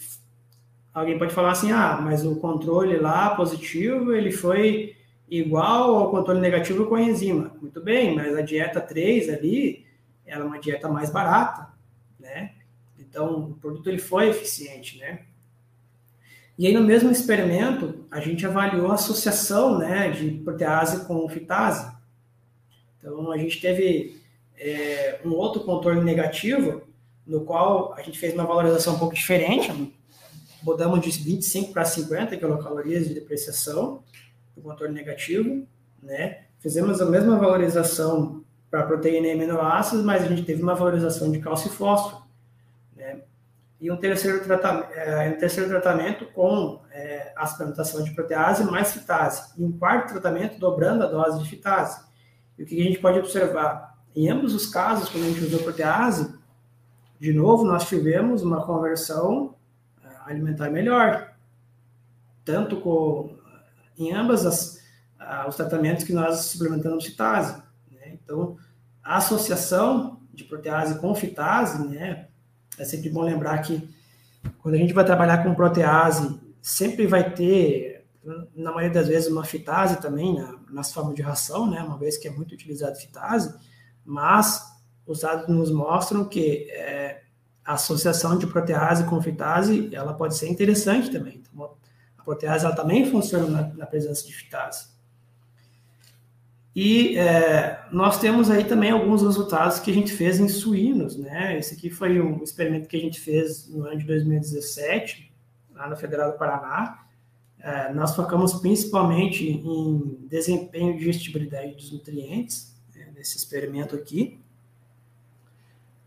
[0.94, 4.95] alguém pode falar assim, ah, mas o controle lá positivo, ele foi
[5.30, 7.56] igual ao controle negativo com a enzima.
[7.62, 9.86] Muito bem, mas a dieta 3 ali,
[10.26, 11.70] ela é uma dieta mais barata,
[12.20, 12.54] né?
[13.00, 15.22] Então, o produto ele foi eficiente, né?
[16.58, 21.94] E aí, no mesmo experimento, a gente avaliou a associação né, de protease com fitase.
[22.98, 24.22] Então, a gente teve
[24.58, 26.84] é, um outro controle negativo,
[27.28, 29.94] no qual a gente fez uma valorização um pouco diferente,
[30.64, 34.04] mudamos de 25 para 50 quilocalorias de depreciação,
[34.56, 35.68] do controle negativo,
[36.02, 36.46] né?
[36.60, 41.40] Fizemos a mesma valorização para proteína e aminoácidos, mas a gente teve uma valorização de
[41.40, 42.24] cálcio e fósforo,
[42.96, 43.22] né?
[43.80, 48.94] E um terceiro, tratamento, é, um terceiro tratamento com é, a suplementação de protease mais
[48.94, 49.52] fitase.
[49.58, 52.04] E um quarto tratamento dobrando a dose de fitase.
[52.58, 53.96] E o que a gente pode observar?
[54.16, 56.34] Em ambos os casos, quando a gente usou protease,
[57.20, 59.56] de novo, nós tivemos uma conversão
[60.04, 61.34] é, alimentar melhor,
[62.44, 63.38] tanto com
[63.98, 64.80] em ambas as,
[65.48, 67.62] os tratamentos que nós suplementamos fitase.
[67.92, 68.14] Né?
[68.14, 68.58] Então,
[69.04, 72.28] a associação de protease com fitase, né,
[72.78, 73.88] é sempre bom lembrar que
[74.60, 78.06] quando a gente vai trabalhar com protease, sempre vai ter,
[78.56, 82.18] na maioria das vezes, uma fitase também na, nas formas de ração, né, uma vez
[82.18, 83.54] que é muito utilizado fitase,
[84.04, 84.62] mas
[85.06, 87.22] os dados nos mostram que é,
[87.64, 91.42] a associação de protease com fitase, ela pode ser interessante também.
[91.42, 91.76] Então,
[92.26, 94.96] protease ela também funciona na, na presença de fitase.
[96.76, 101.58] E é, nós temos aí também alguns resultados que a gente fez em suínos, né?
[101.58, 105.32] Esse aqui foi um experimento que a gente fez no ano de 2017,
[105.74, 107.06] lá na Federal do Paraná.
[107.60, 114.38] É, nós focamos principalmente em desempenho e digestibilidade dos nutrientes, né, nesse experimento aqui.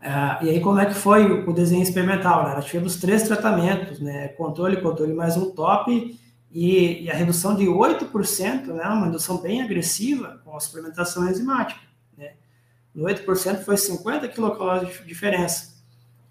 [0.01, 2.47] É, e aí, como é que foi o desenho experimental?
[2.47, 2.55] Né?
[2.55, 4.29] Nós tivemos três tratamentos, né?
[4.29, 6.17] Controle, controle mais um top
[6.51, 11.79] e, e, a redução de 8%, né, uma redução bem agressiva com a suplementação enzimática.
[12.17, 12.33] Né?
[12.93, 15.77] No 8% foi 50 quilocalorias de diferença.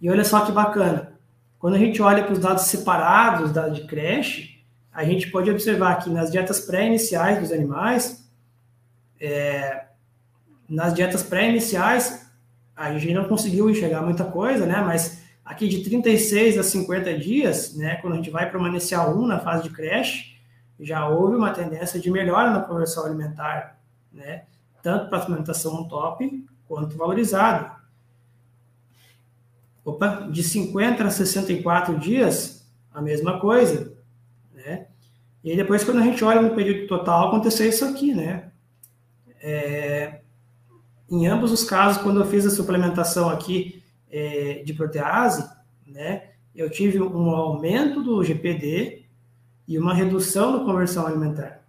[0.01, 1.13] E olha só que bacana.
[1.59, 4.61] Quando a gente olha para os dados separados, dados de creche,
[4.93, 8.29] a gente pode observar que nas dietas pré-iniciais dos animais,
[9.21, 9.87] é,
[10.69, 12.28] nas dietas pré-iniciais,
[12.79, 14.81] a gente não conseguiu enxergar muita coisa, né?
[14.81, 15.19] Mas
[15.49, 19.41] Aqui de 36 a 50 dias, né, quando a gente vai para inicial 1 na
[19.41, 20.37] fase de creche,
[20.79, 23.81] já houve uma tendência de melhora na conversão alimentar,
[24.13, 24.45] né,
[24.83, 27.77] tanto para a alimentação top quanto valorizada.
[29.83, 33.97] Opa, de 50 a 64 dias, a mesma coisa,
[34.53, 34.89] né?
[35.43, 38.51] E depois, quando a gente olha no período total, aconteceu isso aqui, né?
[39.41, 40.21] É,
[41.11, 45.49] em ambos os casos, quando eu fiz a suplementação aqui é, de protease,
[45.87, 49.05] né, eu tive um aumento do GPD
[49.67, 51.63] e uma redução da conversão alimentar.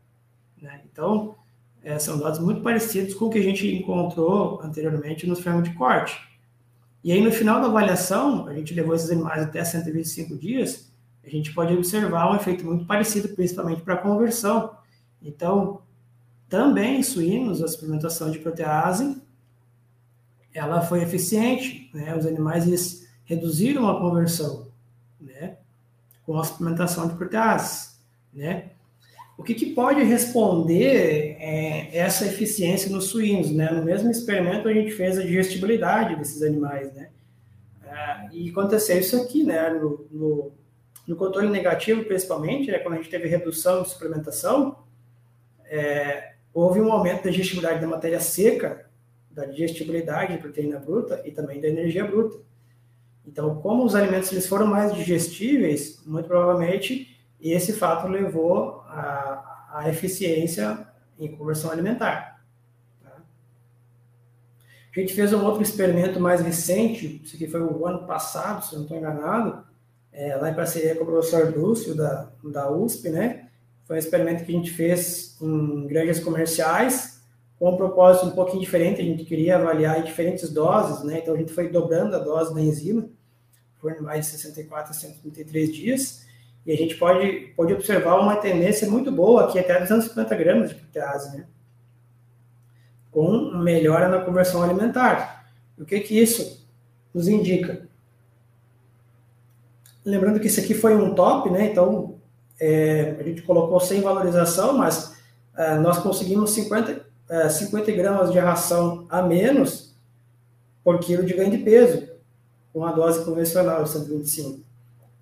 [0.61, 0.81] Né?
[0.91, 1.35] Então,
[1.83, 5.75] é, são dados muito parecidos com o que a gente encontrou anteriormente nos frangos de
[5.75, 6.19] corte.
[7.03, 10.91] E aí, no final da avaliação, a gente levou esses animais até 125 dias,
[11.23, 14.75] a gente pode observar um efeito muito parecido, principalmente para a conversão.
[15.21, 15.81] Então,
[16.49, 19.21] também em suínos, a suplementação de protease
[20.53, 22.15] ela foi eficiente, né?
[22.15, 24.67] Os animais eles reduziram a conversão,
[25.19, 25.57] né?
[26.25, 27.99] Com a suplementação de proteases,
[28.33, 28.71] né?
[29.37, 33.71] O que, que pode responder é, essa eficiência nos suínos, né?
[33.71, 37.09] No mesmo experimento a gente fez a digestibilidade desses animais, né?
[37.83, 39.69] É, e aconteceu isso aqui, né?
[39.69, 40.51] No, no,
[41.07, 42.79] no, controle negativo, principalmente, né?
[42.79, 44.79] quando a gente teve redução de suplementação,
[45.65, 48.88] é, houve um aumento da digestibilidade da matéria seca
[49.31, 52.37] da digestibilidade de proteína bruta e também da energia bruta.
[53.25, 60.87] Então, como os alimentos eles foram mais digestíveis, muito provavelmente esse fato levou à, eficiência
[61.17, 62.43] em conversão alimentar.
[63.03, 63.21] Tá?
[64.95, 68.75] A gente fez um outro experimento mais recente, isso aqui foi o ano passado, se
[68.75, 69.63] não estou enganado,
[70.11, 73.47] é, lá em parceria com o professor Lúcio, da, da USP, né?
[73.85, 77.18] Foi um experimento que a gente fez em granjas comerciais,
[77.59, 81.19] com um propósito um pouquinho diferente, a gente queria avaliar diferentes doses, né?
[81.19, 83.09] Então a gente foi dobrando a dose da enzima,
[83.79, 86.25] por mais de 64 a 133 dias,
[86.65, 90.75] e a gente pode, pode observar uma tendência muito boa aqui, até 250 gramas de
[90.75, 91.45] protease, né?
[93.11, 95.51] Com melhora na conversão alimentar.
[95.77, 96.65] O que que isso
[97.13, 97.87] nos indica?
[100.05, 101.65] Lembrando que isso aqui foi um top, né?
[101.65, 102.19] Então,
[102.59, 105.17] é, a gente colocou sem valorização, mas
[105.57, 107.08] é, nós conseguimos 50,
[107.49, 109.95] 50 é, gramas de ração a menos
[110.83, 112.09] por quilo de ganho de peso,
[112.73, 114.61] com a dose convencional de 125.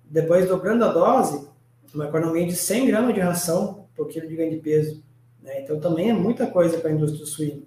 [0.04, 1.46] Depois, dobrando a dose,
[1.94, 5.02] uma economia de 100 gramas de ração por quilo de ganho de peso.
[5.42, 5.60] Né?
[5.60, 7.62] Então, também é muita coisa para a indústria do suíno.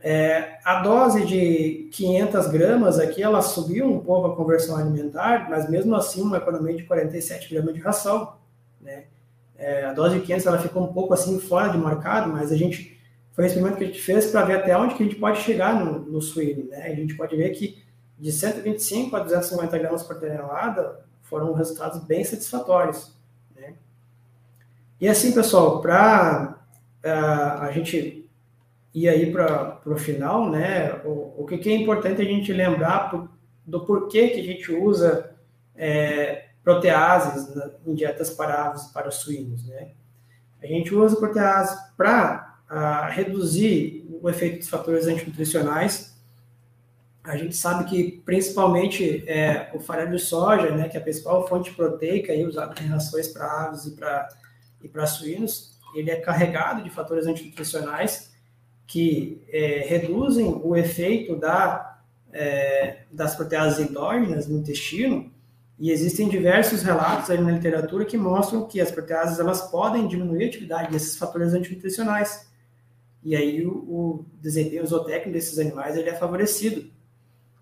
[0.00, 5.70] É, a dose de 500 gramas aqui, ela subiu um pouco a conversão alimentar, mas
[5.70, 8.34] mesmo assim uma economia de 47 gramas de ração.
[8.80, 9.04] Né?
[9.56, 12.56] É, a dose de 500 ela ficou um pouco assim fora de mercado, mas a
[12.56, 13.00] gente
[13.34, 15.40] foi um experimento que a gente fez para ver até onde que a gente pode
[15.40, 16.86] chegar no, no suíno, né?
[16.86, 17.82] A gente pode ver que
[18.16, 23.12] de 125 a 250 gramas por tonelada foram resultados bem satisfatórios,
[23.56, 23.74] né?
[25.00, 26.60] E assim, pessoal, para
[27.02, 28.30] a gente
[28.94, 30.92] ir aí para o final, né?
[31.04, 33.28] O, o que, que, é importante a gente lembrar
[33.66, 35.34] do porquê que a gente usa
[35.74, 37.52] é, proteases
[37.84, 39.90] em dietas para aves para suínos, né?
[40.62, 42.53] A gente usa proteases para
[43.08, 46.14] reduzir o efeito dos fatores antinutricionais.
[47.22, 51.46] A gente sabe que, principalmente, é, o farelo de soja, né, que é a principal
[51.48, 54.28] fonte proteica aí, usada em rações para aves e para
[54.82, 58.32] e suínos, ele é carregado de fatores antinutricionais
[58.86, 62.00] que é, reduzem o efeito da,
[62.32, 65.32] é, das proteases endógenas no intestino
[65.78, 70.44] e existem diversos relatos aí na literatura que mostram que as proteases elas podem diminuir
[70.44, 72.52] a atividade desses fatores antinutricionais.
[73.24, 76.90] E aí o, o desempenho zootécnico desses animais ele é favorecido.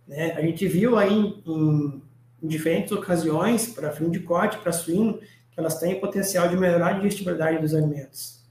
[0.07, 0.33] Né?
[0.33, 2.03] A gente viu aí em, em,
[2.43, 6.93] diferentes ocasiões, para fim de corte, para suíno, que elas têm potencial de melhorar a
[6.95, 8.43] digestibilidade dos alimentos.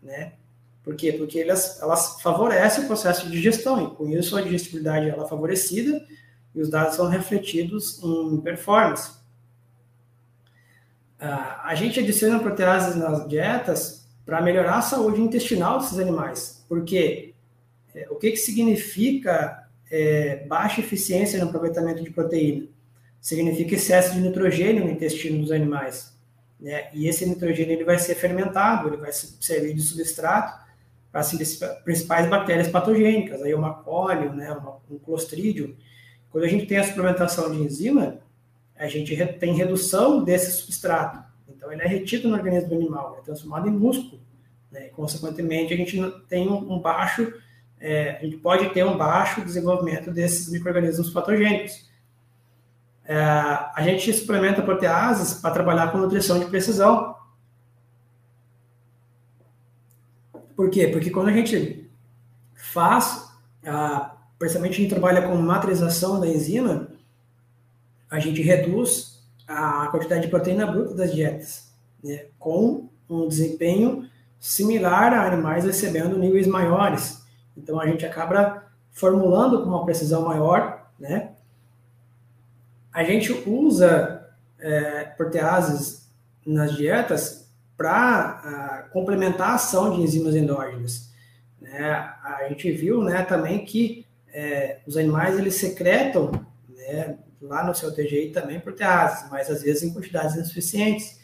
[0.00, 0.34] Né?
[0.84, 1.12] Por quê?
[1.12, 5.28] Porque elas, elas favorecem o processo de digestão, e com isso a digestibilidade ela é
[5.28, 6.04] favorecida
[6.54, 9.18] e os dados são refletidos em performance.
[11.20, 13.99] Uh, a gente adiciona proteases nas dietas
[14.30, 16.64] para melhorar a saúde intestinal desses animais.
[16.68, 17.34] Porque
[17.92, 22.68] é, o que, que significa é, baixa eficiência no aproveitamento de proteína?
[23.20, 26.16] Significa excesso de nitrogênio no intestino dos animais.
[26.60, 26.90] Né?
[26.94, 30.64] E esse nitrogênio ele vai ser fermentado, ele vai servir de substrato
[31.10, 31.32] para as
[31.82, 34.56] principais bactérias patogênicas, aí uma cólio, né,
[34.88, 35.74] um clostridium,
[36.30, 38.20] quando a gente tem a suplementação de enzima,
[38.76, 41.29] a gente tem redução desse substrato.
[41.56, 44.20] Então, ele é retido no organismo animal, é transformado em músculo.
[44.70, 44.88] Né?
[44.88, 47.32] Consequentemente, a gente tem um baixo,
[47.78, 51.88] é, a gente pode ter um baixo desenvolvimento desses micro-organismos patogênicos.
[53.04, 57.16] É, a gente suplementa proteases para trabalhar com nutrição de precisão.
[60.54, 60.86] Por quê?
[60.88, 61.90] Porque quando a gente
[62.54, 63.30] faz
[63.66, 66.88] a principalmente a gente trabalha com matrização da enzima,
[68.10, 69.09] a gente reduz
[69.50, 71.72] a quantidade de proteína bruta das dietas,
[72.02, 77.22] né, com um desempenho similar a animais recebendo níveis maiores.
[77.56, 81.32] Então a gente acaba formulando com uma precisão maior, né?
[82.92, 84.28] A gente usa
[84.58, 86.08] é, proteases
[86.46, 91.10] nas dietas para ah, complementar a ação de enzimas endógenas.
[91.60, 91.82] Né?
[92.24, 96.30] A gente viu, né, também que é, os animais eles secretam
[96.68, 101.18] né, lá no seu TGI também proteases, mas às vezes em quantidades insuficientes.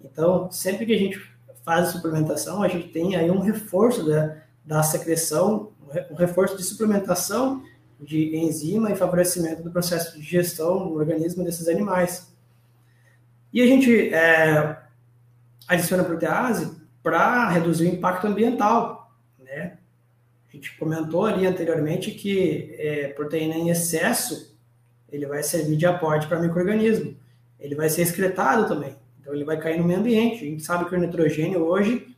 [0.00, 1.20] Então, sempre que a gente
[1.64, 5.72] faz a suplementação, a gente tem aí um reforço da, da secreção,
[6.10, 7.62] um reforço de suplementação
[8.00, 12.34] de enzima e favorecimento do processo de digestão no organismo desses animais.
[13.52, 14.78] E a gente é,
[15.68, 19.78] adiciona protease para reduzir o impacto ambiental, né?
[20.48, 24.58] A gente comentou ali anteriormente que é, proteína em excesso
[25.12, 27.16] ele vai servir de aporte para microorganismo.
[27.58, 28.96] Ele vai ser excretado também.
[29.20, 30.44] Então ele vai cair no meio ambiente.
[30.44, 32.16] A gente sabe que o nitrogênio hoje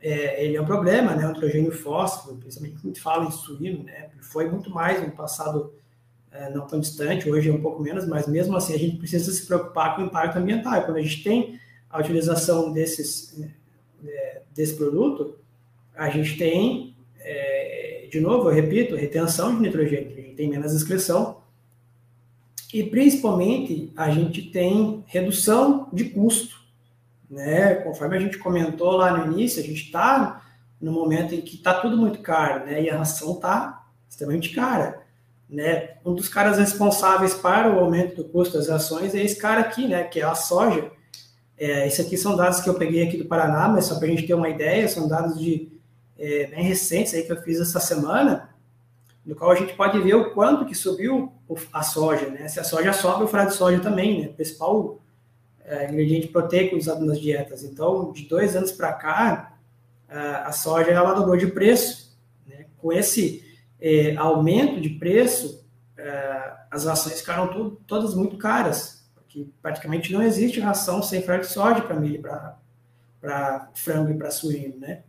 [0.00, 1.26] é, ele é um problema, né?
[1.26, 4.10] O nitrogênio fósforo, principalmente quando a gente fala em suíno, né?
[4.20, 5.72] Foi muito mais no passado
[6.30, 9.32] é, não tão distante, hoje é um pouco menos, mas mesmo assim a gente precisa
[9.32, 10.74] se preocupar com o impacto ambiental.
[10.74, 11.58] E quando a gente tem
[11.90, 13.40] a utilização desses,
[14.04, 15.36] é, desse produto,
[15.96, 20.72] a gente tem é, de novo, eu repito, retenção de nitrogênio, a gente tem menos
[20.72, 21.37] excreção.
[22.72, 26.56] E principalmente a gente tem redução de custo.
[27.30, 27.76] Né?
[27.76, 30.42] Conforme a gente comentou lá no início, a gente está
[30.80, 32.82] no momento em que está tudo muito caro, né?
[32.82, 35.02] E a ração está extremamente cara.
[35.48, 35.96] Né?
[36.04, 39.88] Um dos caras responsáveis para o aumento do custo das rações é esse cara aqui,
[39.88, 40.04] né?
[40.04, 40.90] Que é a soja.
[41.56, 44.10] É, esse aqui são dados que eu peguei aqui do Paraná, mas só para a
[44.10, 45.72] gente ter uma ideia, são dados de
[46.16, 48.50] é, bem recentes aí que eu fiz essa semana,
[49.28, 51.30] no qual a gente pode ver o quanto que subiu
[51.70, 52.48] a soja, né?
[52.48, 54.28] Se a soja sobe, o frade de soja também, né?
[54.28, 54.98] Principal
[55.66, 57.62] é, ingrediente proteico usado nas dietas.
[57.62, 59.58] Então, de dois anos para cá,
[60.08, 62.18] a soja ela dobrou de preço.
[62.46, 62.64] Né?
[62.78, 63.44] Com esse
[63.78, 65.62] é, aumento de preço,
[65.98, 71.52] é, as rações ficaram todas muito caras, porque praticamente não existe ração sem frade de
[71.52, 72.22] soja para milho,
[73.20, 75.02] para frango e para suíno, né?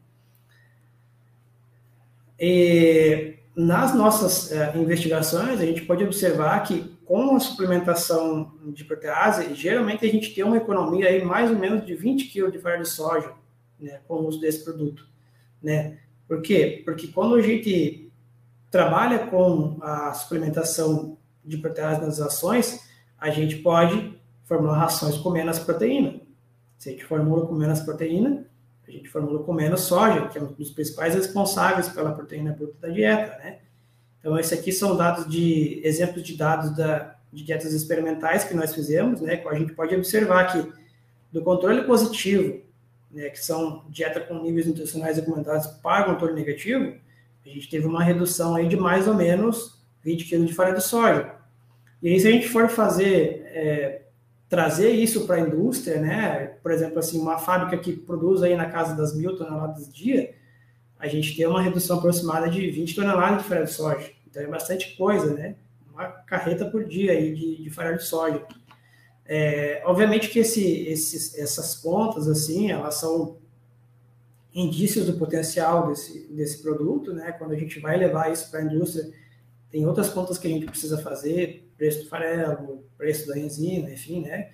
[2.37, 9.53] E nas nossas é, investigações, a gente pode observar que com a suplementação de protease,
[9.55, 12.83] geralmente a gente tem uma economia aí mais ou menos de 20 kg de farelo
[12.83, 13.33] de soja
[13.79, 15.07] né, com o uso desse produto.
[15.61, 15.97] Né?
[16.27, 16.81] Por quê?
[16.85, 18.11] Porque quando a gente
[18.69, 22.87] trabalha com a suplementação de protease nas ações,
[23.17, 26.21] a gente pode formular rações com menos proteína.
[26.77, 28.45] Se a gente formula com menos proteína,
[28.89, 32.75] a gente formula com menos soja, que é um dos principais responsáveis pela proteína bruta
[32.81, 33.59] da dieta, né?
[34.19, 38.73] Então, esses aqui são dados de exemplos de dados da, de dietas experimentais que nós
[38.73, 39.41] fizemos, né?
[39.45, 40.73] A gente pode observar que
[41.31, 42.61] do controle positivo,
[43.11, 46.95] né, que são dieta com níveis nutricionais recomendados para controle negativo,
[47.45, 50.83] a gente teve uma redução aí de mais ou menos 20 kg de farinha de
[50.83, 51.33] soja.
[52.01, 53.98] E aí, se a gente for fazer, é,
[54.49, 58.65] trazer isso para a indústria, né, por exemplo, assim, uma fábrica que produz aí na
[58.65, 60.33] casa das mil toneladas dia,
[60.97, 64.11] a gente tem uma redução aproximada de 20 toneladas de farinha de soja.
[64.27, 65.55] Então, é bastante coisa, né?
[65.93, 68.43] Uma carreta por dia aí de, de farinha de soja.
[69.23, 73.37] É, obviamente que esse, esses, essas contas, assim, elas são
[74.53, 77.31] indícios do potencial desse, desse produto, né?
[77.33, 79.09] Quando a gente vai levar isso para a indústria,
[79.69, 84.21] tem outras contas que a gente precisa fazer, preço do farelo, preço da enzima, enfim,
[84.21, 84.51] né?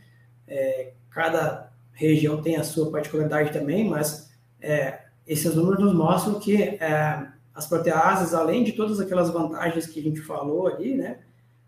[0.47, 6.55] É, cada região tem a sua particularidade também, mas é, esses números nos mostram que
[6.55, 11.19] é, as proteases, além de todas aquelas vantagens que a gente falou ali, né?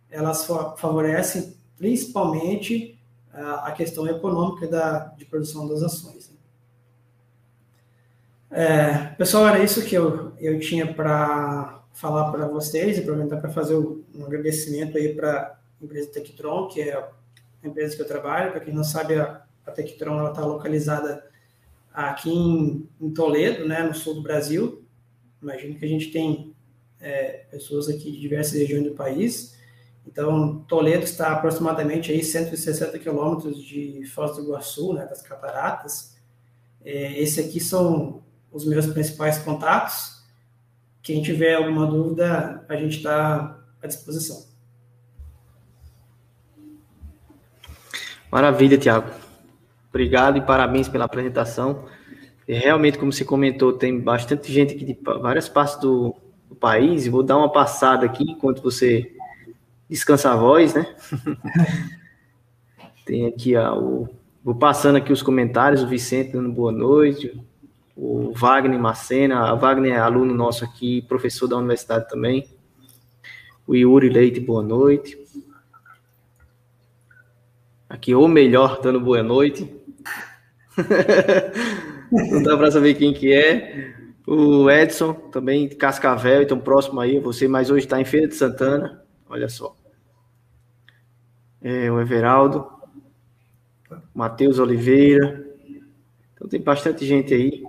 [0.10, 2.98] Elas favorecem principalmente
[3.34, 6.30] a questão econômica da, de produção das ações.
[6.30, 6.38] Né?
[8.50, 13.50] É, pessoal, era isso que eu, eu tinha para falar para vocês e aproveitar para
[13.50, 17.10] fazer um agradecimento aí para a empresa Tectron, que é a
[17.68, 18.52] empresa que eu trabalho.
[18.52, 21.26] Para quem não sabe, a, a Tectron está localizada
[21.92, 24.84] aqui em, em, Toledo, né, no sul do Brasil.
[25.42, 26.56] Imagino que a gente tem
[27.02, 29.58] é, pessoas aqui de diversas regiões do país.
[30.06, 36.16] Então, Toledo está aproximadamente aí 160 quilômetros de Foz do Iguaçu, né, das Cataratas.
[36.86, 38.22] É, esse aqui são
[38.52, 40.17] os meus principais contatos.
[41.08, 44.46] Quem tiver alguma dúvida, a gente está à disposição.
[48.30, 49.10] Maravilha, Tiago.
[49.88, 51.86] Obrigado e parabéns pela apresentação.
[52.46, 56.14] E realmente, como você comentou, tem bastante gente aqui de várias partes do,
[56.50, 57.08] do país.
[57.08, 59.16] Vou dar uma passada aqui enquanto você
[59.90, 60.94] descansa a voz, né?
[63.06, 64.10] tem aqui ó, o,
[64.44, 65.82] vou passando aqui os comentários.
[65.82, 67.47] O Vicente dando boa noite
[67.98, 72.48] o Wagner Macena, a Wagner é aluno nosso aqui, professor da universidade também.
[73.66, 75.18] O Yuri Leite, boa noite.
[77.90, 79.76] Aqui, ou melhor, dando boa noite.
[82.12, 83.96] Não dá para saber quem que é.
[84.28, 88.36] O Edson, também de Cascavel, então próximo aí, você, mas hoje está em Feira de
[88.36, 89.04] Santana.
[89.28, 89.76] Olha só.
[91.60, 92.70] É, o Everaldo.
[94.14, 95.48] Matheus Oliveira.
[96.36, 97.64] Então tem bastante gente aí.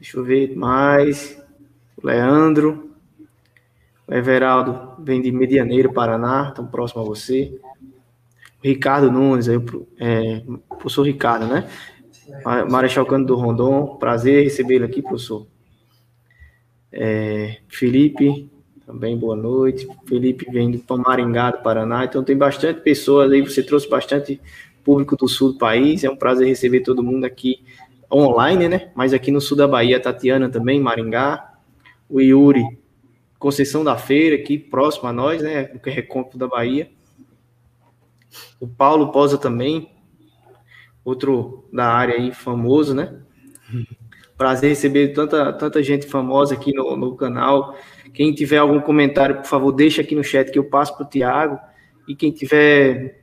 [0.00, 1.40] Deixa eu ver mais.
[1.96, 2.90] O Leandro.
[4.06, 7.60] O Everaldo vem de Medianeiro, Paraná, tão próximo a você.
[8.62, 9.58] O Ricardo Nunes, aí,
[9.98, 11.68] é, professor Ricardo, né?
[12.70, 15.46] Marechal Cândido do Rondon, prazer recebê-lo aqui, professor.
[16.90, 18.50] É, Felipe,
[18.86, 19.86] também boa noite.
[20.06, 24.40] Felipe vem do Maringá, do Paraná, então tem bastante pessoas aí, você trouxe bastante
[24.82, 27.62] público do sul do país, é um prazer receber todo mundo aqui
[28.12, 28.90] online, né?
[28.94, 31.54] Mas aqui no sul da Bahia, Tatiana também, Maringá,
[32.08, 32.64] o Yuri,
[33.38, 35.64] Conceição da Feira, aqui próximo a nós, né?
[35.64, 36.90] Do que é Recôncavo da Bahia.
[38.60, 39.90] O Paulo Posa também,
[41.04, 43.14] outro da área aí famoso, né?
[44.36, 47.76] Prazer receber tanta, tanta gente famosa aqui no, no canal.
[48.12, 51.08] Quem tiver algum comentário, por favor, deixa aqui no chat que eu passo para o
[51.08, 51.58] Tiago.
[52.06, 53.22] E quem tiver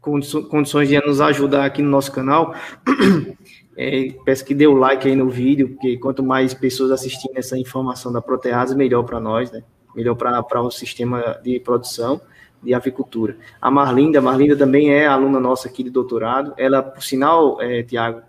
[0.00, 2.54] condições de nos ajudar aqui no nosso canal,
[3.76, 7.58] É, peço que dê o like aí no vídeo, porque quanto mais pessoas assistindo essa
[7.58, 9.62] informação da protease, melhor para nós, né?
[9.94, 12.20] Melhor para o sistema de produção
[12.62, 13.36] de avicultura.
[13.60, 16.54] A Marlinda, a Marlinda também é aluna nossa aqui de doutorado.
[16.56, 18.22] Ela, por sinal, é, Tiago,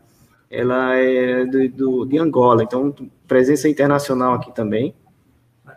[0.50, 2.94] ela é do, do, de Angola, então
[3.28, 4.94] presença internacional aqui também.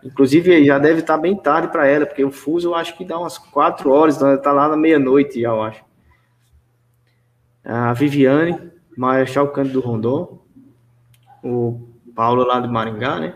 [0.05, 3.19] Inclusive, já deve estar bem tarde para ela, porque o fuso eu acho que dá
[3.19, 5.85] umas quatro horas, então ela está lá na meia-noite, eu acho.
[7.65, 10.43] A Viviane, Marechal Cândido Rondon,
[11.43, 13.35] o Paulo lá de Maringá, né?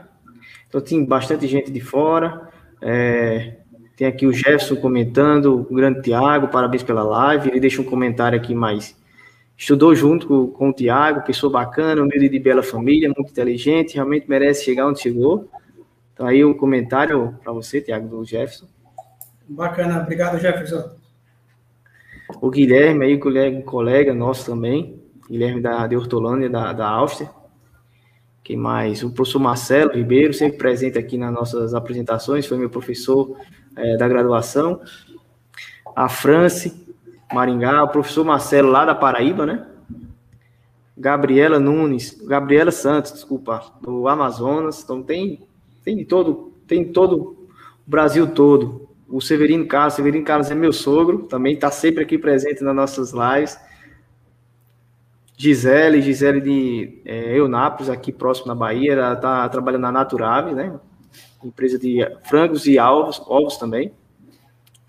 [0.69, 2.51] Então tem bastante gente de fora.
[2.83, 3.57] É,
[3.97, 7.49] tem aqui o Jefferson comentando, o grande Tiago, parabéns pela live.
[7.49, 8.95] Ele deixa um comentário aqui mais.
[9.57, 14.29] Estudou junto com, com o Tiago, pessoa bacana, humilde de bela família, muito inteligente, realmente
[14.29, 15.49] merece chegar onde chegou.
[16.13, 18.67] Então aí um comentário para você, Tiago, do Jefferson.
[19.49, 20.91] Bacana, obrigado, Jefferson.
[22.39, 27.31] O Guilherme aí, colega, colega nosso também, Guilherme da, de Hortolândia, da, da Áustria.
[28.43, 29.03] Quem mais?
[29.03, 33.39] O professor Marcelo Ribeiro, sempre presente aqui nas nossas apresentações, foi meu professor
[33.75, 34.81] é, da graduação.
[35.97, 36.87] A France,
[37.33, 39.67] Maringá, o professor Marcelo lá da Paraíba, né?
[40.97, 44.83] Gabriela Nunes, Gabriela Santos, desculpa, do Amazonas.
[44.83, 45.41] Então tem,
[45.83, 47.49] tem de todo, tem todo o
[47.87, 48.89] Brasil todo.
[49.09, 53.13] O Severino Carlos, Severino Carlos é meu sogro, também está sempre aqui presente nas nossas
[53.13, 53.59] lives.
[55.37, 60.79] Gisele, Gisele de é, Eunápolis, aqui próximo na Bahia, ela está trabalhando na Naturave, né?
[61.43, 63.89] Empresa de frangos e ovos, ovos também.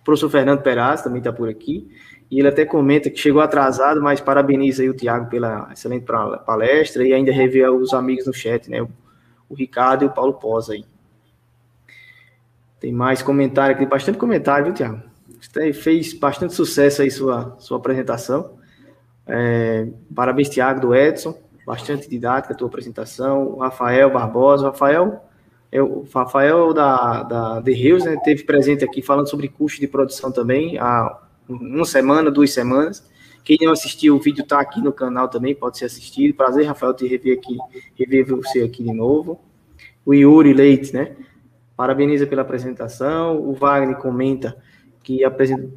[0.02, 1.89] O professor Fernando Peraz também está por aqui.
[2.30, 6.06] E ele até comenta que chegou atrasado, mas parabeniza aí o Tiago pela excelente
[6.46, 8.82] palestra e ainda revê os amigos no chat, né?
[8.82, 8.89] O,
[9.50, 10.86] o Ricardo e o Paulo Posa aí.
[12.80, 15.02] Tem mais comentário aqui, bastante comentário, viu, Tiago?
[15.41, 18.58] Você fez bastante sucesso aí sua, sua apresentação.
[19.28, 21.38] É, parabéns, Tiago, do Edson.
[21.65, 23.57] Bastante didática a tua apresentação.
[23.57, 24.67] Rafael Barbosa.
[24.67, 25.26] O Rafael,
[25.71, 29.88] é o Rafael da, da The Hills, né, teve presente aqui falando sobre custo de
[29.88, 31.19] produção também, há
[31.49, 33.05] uma semana, duas semanas.
[33.43, 36.34] Quem não assistiu, o vídeo está aqui no canal também, pode ser assistido.
[36.34, 37.57] Prazer, Rafael, te rever aqui,
[37.95, 39.39] rever você aqui de novo.
[40.03, 41.15] O Yuri Leite, né?
[41.78, 43.38] Parabeniza pela apresentação.
[43.38, 44.57] O Wagner comenta
[45.06, 45.20] que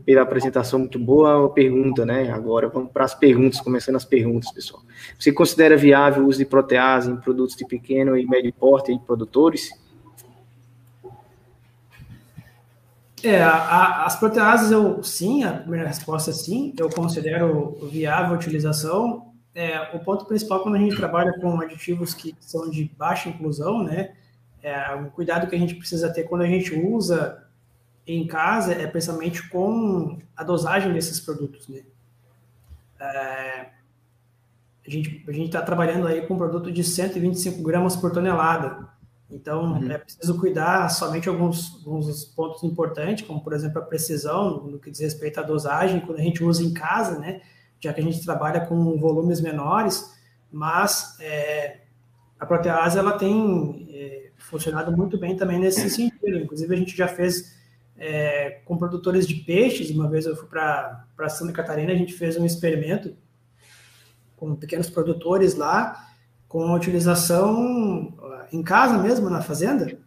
[0.07, 2.31] pela apresentação muito boa, a pergunta, né?
[2.31, 4.83] Agora vamos para as perguntas, começando as perguntas, pessoal.
[5.18, 8.99] Você considera viável o uso de protease em produtos de pequeno e médio porte e
[8.99, 9.70] produtores?
[13.22, 18.35] É, a, a, as proteases, eu sim, a primeira resposta é sim, eu considero viável
[18.35, 19.26] a utilização.
[19.55, 23.83] É, o ponto principal quando a gente trabalha com aditivos que são de baixa inclusão,
[23.83, 24.12] né?
[24.62, 27.47] É, um cuidado que a gente precisa ter quando a gente usa
[28.14, 31.82] em casa é precisamente com a dosagem desses produtos, né?
[33.00, 33.66] É,
[34.86, 38.88] a gente a está trabalhando aí com um produto de 125 gramas por tonelada.
[39.30, 39.90] Então, uhum.
[39.90, 44.90] é preciso cuidar somente alguns, alguns pontos importantes, como, por exemplo, a precisão no que
[44.90, 47.42] diz respeito à dosagem, quando a gente usa em casa, né?
[47.78, 50.16] Já que a gente trabalha com volumes menores,
[50.50, 51.80] mas é,
[52.40, 56.38] a protease, ela tem é, funcionado muito bem também nesse sentido.
[56.38, 57.57] Inclusive, a gente já fez
[57.99, 59.90] é, com produtores de peixes.
[59.90, 63.14] Uma vez eu fui para Santa Catarina, a gente fez um experimento
[64.36, 66.09] com pequenos produtores lá,
[66.46, 68.14] com a utilização
[68.53, 69.99] em casa mesmo, na fazenda.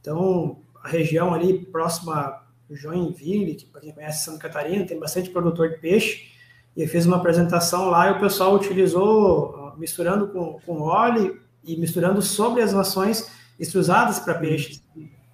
[0.00, 5.30] Então, a região ali próxima a Joinville, que para quem conhece Santa Catarina, tem bastante
[5.30, 6.32] produtor de peixe.
[6.76, 11.76] E eu fiz uma apresentação lá e o pessoal utilizou, misturando com, com óleo e
[11.76, 13.30] misturando sobre as nações
[13.74, 14.82] usadas para peixes.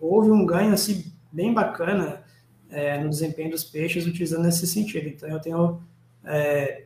[0.01, 2.23] Houve um ganho assim bem bacana
[2.71, 5.09] é, no desempenho dos peixes utilizando nesse sentido.
[5.09, 5.81] Então, eu tenho
[6.25, 6.85] é,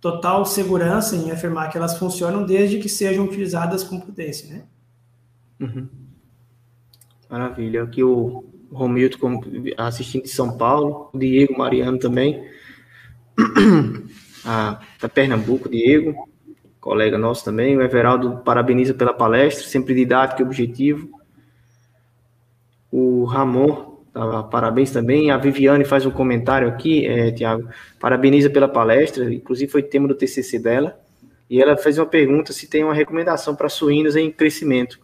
[0.00, 4.64] total segurança em afirmar que elas funcionam desde que sejam utilizadas com potência, né?
[5.60, 5.88] Uhum.
[7.30, 7.84] Maravilha.
[7.84, 9.40] Aqui o Romilton
[9.76, 12.46] assistindo de São Paulo, o Diego Mariano também,
[14.44, 16.28] ah, da Pernambuco, Diego,
[16.80, 21.21] colega nosso também, o Everaldo parabeniza pela palestra, sempre didático e objetivo.
[22.92, 25.30] O Ramon, tá, parabéns também.
[25.30, 27.66] A Viviane faz um comentário aqui, é, Tiago,
[27.98, 31.00] parabeniza pela palestra, inclusive foi tema do TCC dela.
[31.48, 35.00] E ela fez uma pergunta se tem uma recomendação para suínos em crescimento.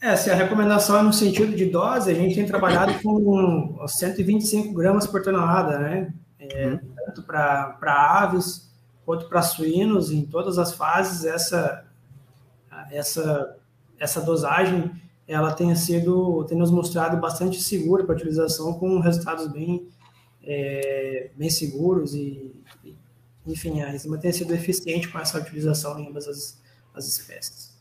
[0.00, 4.74] É, se a recomendação é no sentido de dose, a gente tem trabalhado com 125
[4.74, 6.12] gramas por tonelada, né?
[6.38, 6.80] É, uhum.
[7.06, 8.70] Tanto para aves
[9.06, 11.86] quanto para suínos, em todas as fases, essa,
[12.90, 13.56] essa,
[13.98, 14.90] essa dosagem
[15.26, 19.88] ela tenha sido, tem nos mostrado bastante segura para utilização, com resultados bem,
[20.42, 22.52] é, bem seguros e,
[23.46, 26.60] enfim, a enzima tem sido eficiente com essa utilização em ambas as,
[26.94, 27.74] as espécies.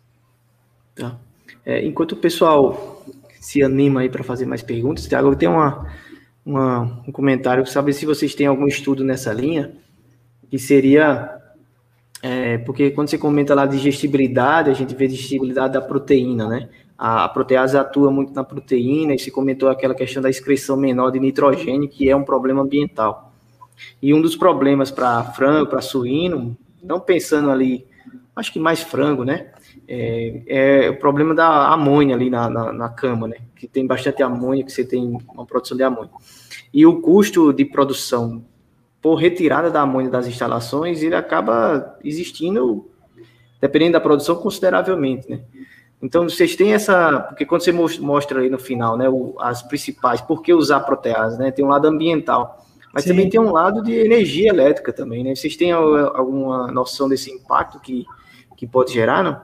[0.95, 1.19] Tá.
[1.65, 3.05] É, enquanto o pessoal
[3.39, 5.91] se anima aí para fazer mais perguntas, Tiago, tem uma,
[6.45, 9.73] uma, um comentário, sabe se vocês têm algum estudo nessa linha,
[10.49, 11.41] que seria
[12.21, 16.69] é, porque quando você comenta lá digestibilidade, a gente vê digestibilidade da proteína, né?
[16.97, 21.11] A, a protease atua muito na proteína, e se comentou aquela questão da excreção menor
[21.11, 23.33] de nitrogênio, que é um problema ambiental.
[24.01, 27.85] E um dos problemas para frango, para suíno, não pensando ali,
[28.35, 29.51] acho que mais frango, né?
[29.87, 30.41] É,
[30.85, 33.37] é o problema da amônia ali na, na, na, cama, né?
[33.55, 36.11] Que tem bastante amônia, que você tem uma produção de amônia.
[36.73, 38.43] E o custo de produção
[39.01, 42.89] por retirada da amônia das instalações, ele acaba existindo,
[43.59, 45.41] dependendo da produção, consideravelmente, né?
[46.03, 47.21] Então, vocês têm essa.
[47.21, 51.39] Porque quando você mostra aí no final, né, o, as principais, por que usar protease,
[51.39, 51.49] né?
[51.49, 52.61] Tem um lado ambiental,
[52.93, 53.11] mas Sim.
[53.11, 55.33] também tem um lado de energia elétrica também, né?
[55.33, 58.05] Vocês têm alguma noção desse impacto que,
[58.57, 59.41] que pode gerar, não?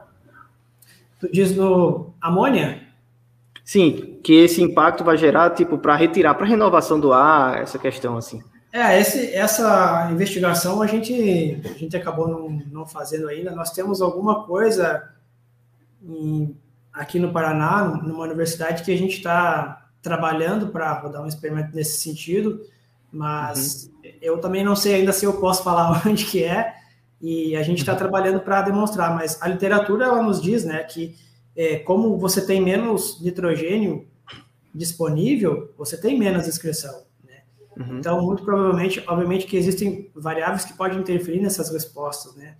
[1.22, 2.82] Tu diz no amônia?
[3.64, 8.18] Sim, que esse impacto vai gerar, tipo, para retirar, para renovação do ar, essa questão
[8.18, 8.44] assim.
[8.74, 13.52] É, esse, essa investigação a gente, a gente acabou não, não fazendo ainda.
[13.52, 15.18] Nós temos alguma coisa
[16.04, 16.56] em,
[16.94, 21.98] aqui no Paraná, numa universidade, que a gente está trabalhando para rodar um experimento nesse
[22.00, 22.62] sentido,
[23.12, 24.12] mas uhum.
[24.22, 26.76] eu também não sei ainda se eu posso falar onde que é,
[27.22, 27.98] e a gente está uhum.
[27.98, 31.16] trabalhando para demonstrar, mas a literatura ela nos diz né, que
[31.56, 34.08] é, como você tem menos nitrogênio
[34.74, 37.04] disponível, você tem menos excreção.
[37.26, 37.42] Né?
[37.76, 38.00] Uhum.
[38.00, 42.36] Então, muito provavelmente, obviamente que existem variáveis que podem interferir nessas respostas.
[42.36, 42.56] Né?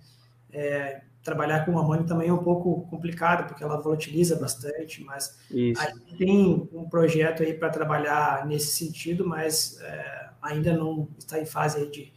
[0.52, 5.80] É, trabalhar com amônio também é um pouco complicado, porque ela volatiliza bastante, mas Isso.
[5.80, 11.38] a gente tem um projeto aí para trabalhar nesse sentido, mas é, ainda não está
[11.38, 12.12] em fase de,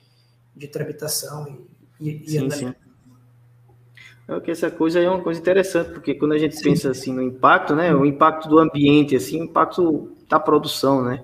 [0.55, 1.65] de tramitação
[1.99, 2.73] e, e, sim, sim.
[4.25, 6.63] É que essa coisa é uma coisa interessante, porque quando a gente sim.
[6.63, 11.23] pensa assim no impacto, né, o impacto do ambiente, assim, o impacto da produção, né,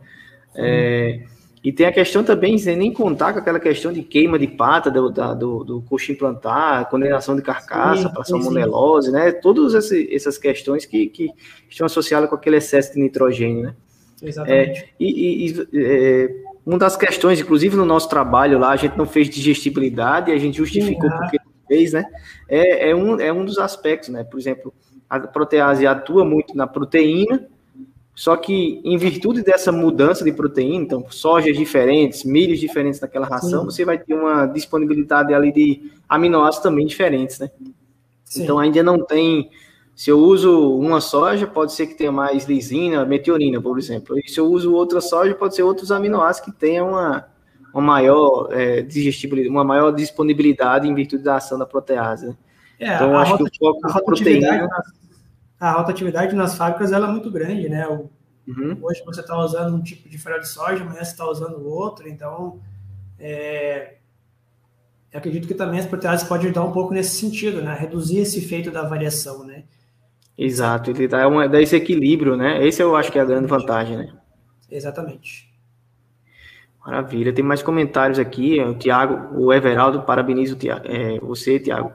[0.54, 1.26] é,
[1.64, 4.90] e tem a questão também, sem nem contar com aquela questão de queima de pata
[4.90, 9.32] do, da, do, do coxo implantar, condenação de carcaça para salmonelose, né?
[9.32, 11.30] Todas essas questões que, que
[11.70, 13.76] estão associadas com aquele excesso de nitrogênio, né?
[14.22, 14.82] Exatamente.
[14.82, 16.36] É, e, e é,
[16.66, 20.58] uma das questões, inclusive no nosso trabalho lá, a gente não fez digestibilidade, a gente
[20.58, 22.06] justificou Sim, porque fez, né?
[22.48, 24.24] É, é, um, é um dos aspectos, né?
[24.24, 24.74] Por exemplo,
[25.10, 27.48] a protease atua muito na proteína,
[28.20, 33.62] só que, em virtude dessa mudança de proteína, então, sojas diferentes, milhos diferentes naquela ração,
[33.62, 33.66] Sim.
[33.68, 37.50] você vai ter uma disponibilidade ali de aminoácidos também diferentes, né?
[38.26, 38.44] Sim.
[38.44, 39.50] Então, ainda não tem.
[39.96, 44.20] Se eu uso uma soja, pode ser que tenha mais lisina, meteorina, por exemplo.
[44.20, 47.26] E se eu uso outra soja, pode ser outros aminoácidos que tenham uma,
[47.74, 52.28] uma maior é, digestibilidade, uma maior disponibilidade em virtude da ação da protease.
[52.28, 52.38] Né?
[52.80, 54.68] É, então, acho que o foco proteína
[55.60, 57.88] a rotatividade nas fábricas ela é muito grande, né?
[57.88, 58.10] O,
[58.48, 58.78] uhum.
[58.82, 62.08] Hoje você está usando um tipo de farelo de soja, amanhã você está usando outro,
[62.08, 62.60] então
[63.20, 63.96] é,
[65.12, 67.76] eu acredito que também as proteases podem ajudar um pouco nesse sentido, né?
[67.78, 69.64] Reduzir esse efeito da variação, né?
[70.38, 72.66] Exato, ele dá, uma, dá esse equilíbrio, né?
[72.66, 74.14] Esse eu acho que é a grande vantagem, né?
[74.72, 75.50] Exatamente.
[76.86, 77.34] Maravilha.
[77.34, 78.60] Tem mais comentários aqui.
[78.62, 81.92] O Tiago, o Everaldo, parabenizo é, você, Tiago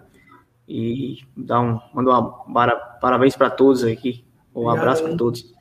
[0.69, 4.25] e dá um, manda um para, parabéns para todos aqui.
[4.55, 5.55] Um Obrigado, abraço para todos.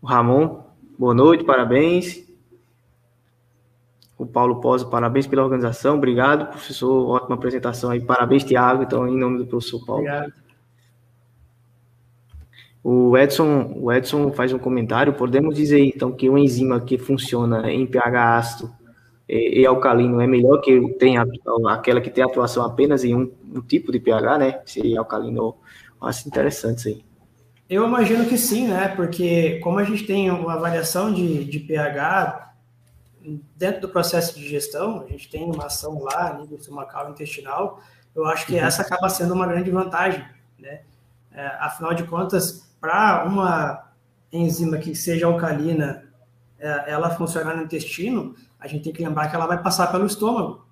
[0.00, 0.62] O Ramon,
[0.98, 2.24] boa noite, parabéns.
[4.16, 9.18] O Paulo Posa, parabéns pela organização, obrigado, professor, ótima apresentação aí, parabéns, Tiago, então, em
[9.18, 10.02] nome do professor Paulo.
[10.02, 10.32] Obrigado.
[12.82, 17.72] O Edson, o Edson faz um comentário, podemos dizer então que o enzima que funciona
[17.72, 18.83] em pH ácido
[19.28, 21.16] e, e alcalino é melhor que tem
[21.68, 24.60] aquela que tem atuação apenas em um, um tipo de pH, né?
[24.66, 25.56] Se alcalino,
[26.00, 27.04] acho interessante isso aí.
[27.68, 28.88] Eu imagino que sim, né?
[28.88, 32.52] Porque como a gente tem uma variação de, de pH
[33.56, 37.80] dentro do processo de digestão, a gente tem uma ação lá a nível estomacal intestinal,
[38.14, 38.60] eu acho que uhum.
[38.60, 40.24] essa acaba sendo uma grande vantagem,
[40.58, 40.82] né?
[41.32, 43.90] É, afinal de contas, para uma
[44.30, 46.04] enzima que seja alcalina,
[46.58, 50.06] é, ela funcionar no intestino, a gente tem que lembrar que ela vai passar pelo
[50.06, 50.64] estômago.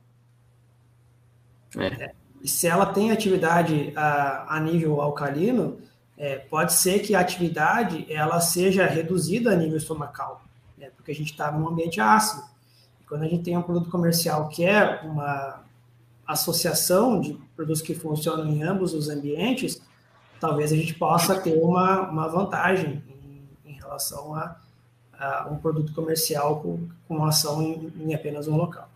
[1.76, 1.86] É.
[1.86, 5.78] É, e se ela tem atividade a, a nível alcalino,
[6.16, 10.42] é, pode ser que a atividade ela seja reduzida a nível estomacal,
[10.78, 12.42] né, porque a gente está num ambiente ácido.
[13.00, 15.62] E quando a gente tem um produto comercial que é uma
[16.26, 19.82] associação de produtos que funcionam em ambos os ambientes,
[20.40, 24.56] talvez a gente possa ter uma, uma vantagem em, em relação a
[25.22, 28.88] uh, um produto comercial com, com ação em, em, apenas um local.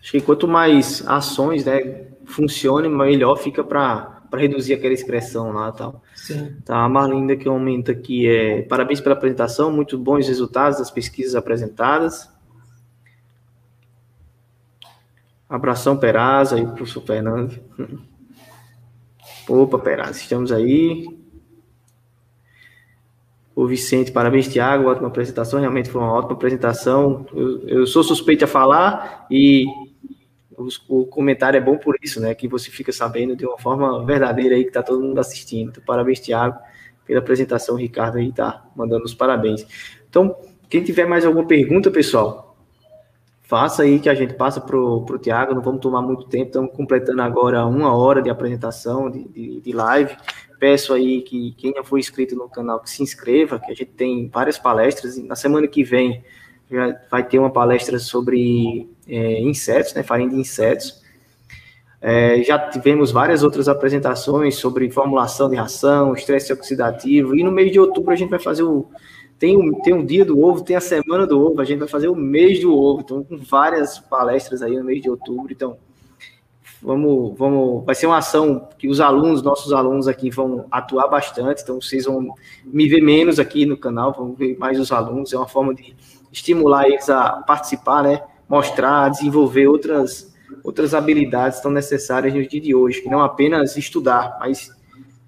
[0.00, 6.02] Acho que quanto mais ações né, funcionem, melhor fica para reduzir aquela excreção lá tal.
[6.14, 6.56] Sim.
[6.64, 11.34] Tá, a Marlinda que aumenta aqui é parabéns pela apresentação, muito bons resultados das pesquisas
[11.34, 12.30] apresentadas.
[15.48, 17.58] Abração Perazza e o professor Fernando.
[19.48, 21.17] Opa, Perazza, estamos aí.
[23.58, 27.26] O Vicente, parabéns, Tiago, ótima apresentação, realmente foi uma ótima apresentação.
[27.34, 29.64] Eu, eu sou suspeito a falar e
[30.56, 32.36] o, o, comentário é bom por isso, né?
[32.36, 35.70] Que você fica sabendo de uma forma verdadeira aí que tá todo mundo assistindo.
[35.70, 36.56] Então, parabéns, Tiago,
[37.04, 37.74] pela apresentação.
[37.74, 39.66] O Ricardo aí tá mandando os parabéns.
[40.08, 40.36] Então,
[40.70, 42.56] quem tiver mais alguma pergunta, pessoal,
[43.42, 45.52] faça aí que a gente passa pro, pro Tiago.
[45.52, 49.72] Não vamos tomar muito tempo, estamos completando agora uma hora de apresentação, de, de, de
[49.72, 50.16] live
[50.58, 53.92] peço aí que quem já foi inscrito no canal que se inscreva, que a gente
[53.92, 55.16] tem várias palestras.
[55.18, 56.22] Na semana que vem
[56.70, 61.02] já vai ter uma palestra sobre é, insetos, né, farinha de insetos.
[62.00, 67.72] É, já tivemos várias outras apresentações sobre formulação de ração, estresse oxidativo, e no mês
[67.72, 68.88] de outubro a gente vai fazer o
[69.38, 71.88] tem um, tem um dia do ovo, tem a semana do ovo, a gente vai
[71.88, 75.78] fazer o mês do ovo, então com várias palestras aí no mês de outubro, então
[76.82, 81.62] vamos, vamos, vai ser uma ação que os alunos, nossos alunos aqui vão atuar bastante,
[81.62, 85.36] então vocês vão me ver menos aqui no canal, vão ver mais os alunos, é
[85.36, 85.94] uma forma de
[86.32, 92.74] estimular eles a participar, né, mostrar, desenvolver outras, outras habilidades tão necessárias no dia de
[92.74, 94.70] hoje, que não apenas estudar, mas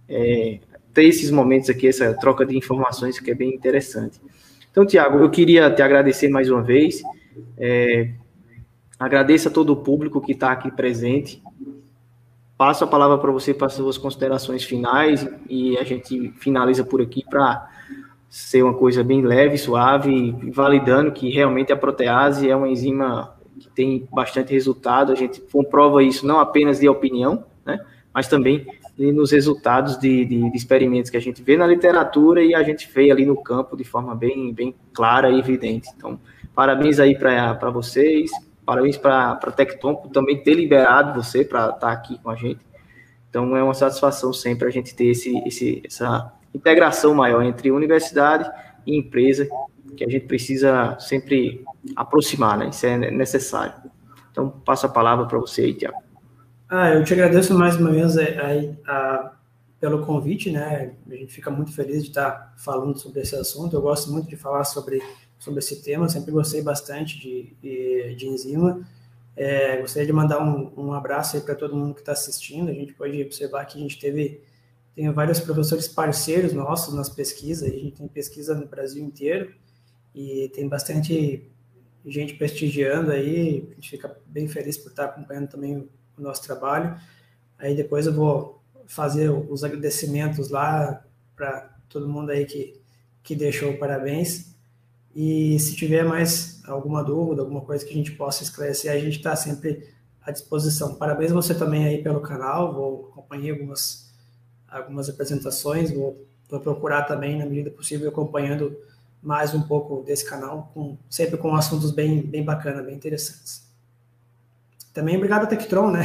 [0.08, 0.60] é,
[0.92, 4.20] ter esses momentos aqui, essa troca de informações que é bem interessante.
[4.70, 7.02] Então, Tiago, eu queria te agradecer mais uma vez.
[7.58, 8.10] É,
[9.00, 11.42] agradeço a todo o público que está aqui presente.
[12.58, 17.00] Passo a palavra para você para as suas considerações finais e a gente finaliza por
[17.00, 17.66] aqui para
[18.28, 23.70] ser uma coisa bem leve, suave, validando que realmente a protease é uma enzima que
[23.70, 25.12] tem bastante resultado.
[25.12, 27.80] A gente comprova isso não apenas de opinião, né,
[28.12, 28.66] mas também
[28.98, 32.86] nos resultados de, de, de, experimentos que a gente vê na literatura e a gente
[32.92, 35.88] vê ali no campo de forma bem, bem clara e evidente.
[35.96, 36.20] Então,
[36.54, 38.30] parabéns aí para vocês,
[38.70, 42.36] parabéns para a Tecton por também ter liberado você para estar tá aqui com a
[42.36, 42.60] gente.
[43.28, 48.48] Então, é uma satisfação sempre a gente ter esse, esse, essa integração maior entre universidade
[48.86, 49.48] e empresa,
[49.96, 51.64] que a gente precisa sempre
[51.96, 52.68] aproximar, né?
[52.68, 53.74] Isso é necessário.
[54.30, 55.98] Então, passo a palavra para você aí, Tiago.
[56.68, 59.32] Ah, eu te agradeço mais uma vez a, a, a,
[59.80, 60.92] pelo convite, né?
[61.10, 63.74] A gente fica muito feliz de estar falando sobre esse assunto.
[63.74, 65.02] Eu gosto muito de falar sobre,
[65.40, 68.86] sobre esse tema, sempre gostei bastante de, de, enzima.
[69.34, 72.70] É, gostaria de mandar um, um abraço aí para todo mundo que está assistindo.
[72.70, 74.42] A gente pode observar que a gente teve
[74.94, 77.68] tem vários professores parceiros nossos nas pesquisas.
[77.68, 79.54] A gente tem pesquisa no Brasil inteiro
[80.14, 81.48] e tem bastante
[82.04, 83.66] gente prestigiando aí.
[83.70, 85.88] A gente fica bem feliz por estar acompanhando também o
[86.18, 87.00] nosso trabalho.
[87.58, 91.02] Aí depois eu vou fazer os agradecimentos lá
[91.34, 92.78] para todo mundo aí que,
[93.22, 94.49] que deixou parabéns.
[95.14, 99.16] E se tiver mais alguma dúvida, alguma coisa que a gente possa esclarecer, a gente
[99.16, 99.88] está sempre
[100.22, 100.94] à disposição.
[100.94, 104.10] Parabéns você também aí pelo canal, vou acompanhar algumas,
[104.68, 108.76] algumas apresentações, vou, vou procurar também, na medida possível, acompanhando
[109.22, 113.68] mais um pouco desse canal, com, sempre com assuntos bem, bem bacanas, bem interessantes.
[114.94, 116.04] Também obrigado a Tectron, né,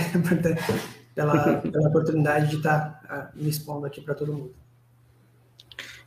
[1.16, 4.65] pela, pela oportunidade de estar tá, uh, me expondo aqui para todo mundo.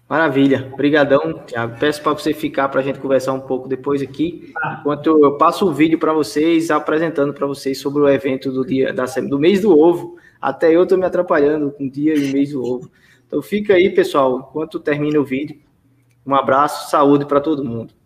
[0.08, 1.78] Maravilha, obrigadão, Thiago.
[1.78, 5.68] Peço para você ficar para a gente conversar um pouco depois aqui, enquanto eu passo
[5.68, 9.60] o vídeo para vocês, apresentando para vocês sobre o evento do dia da do mês
[9.60, 10.16] do ovo.
[10.40, 12.90] Até eu estou me atrapalhando com o dia e mês do ovo.
[13.26, 15.58] Então fica aí, pessoal, enquanto termina o vídeo.
[16.26, 17.97] Um abraço, saúde para todo mundo.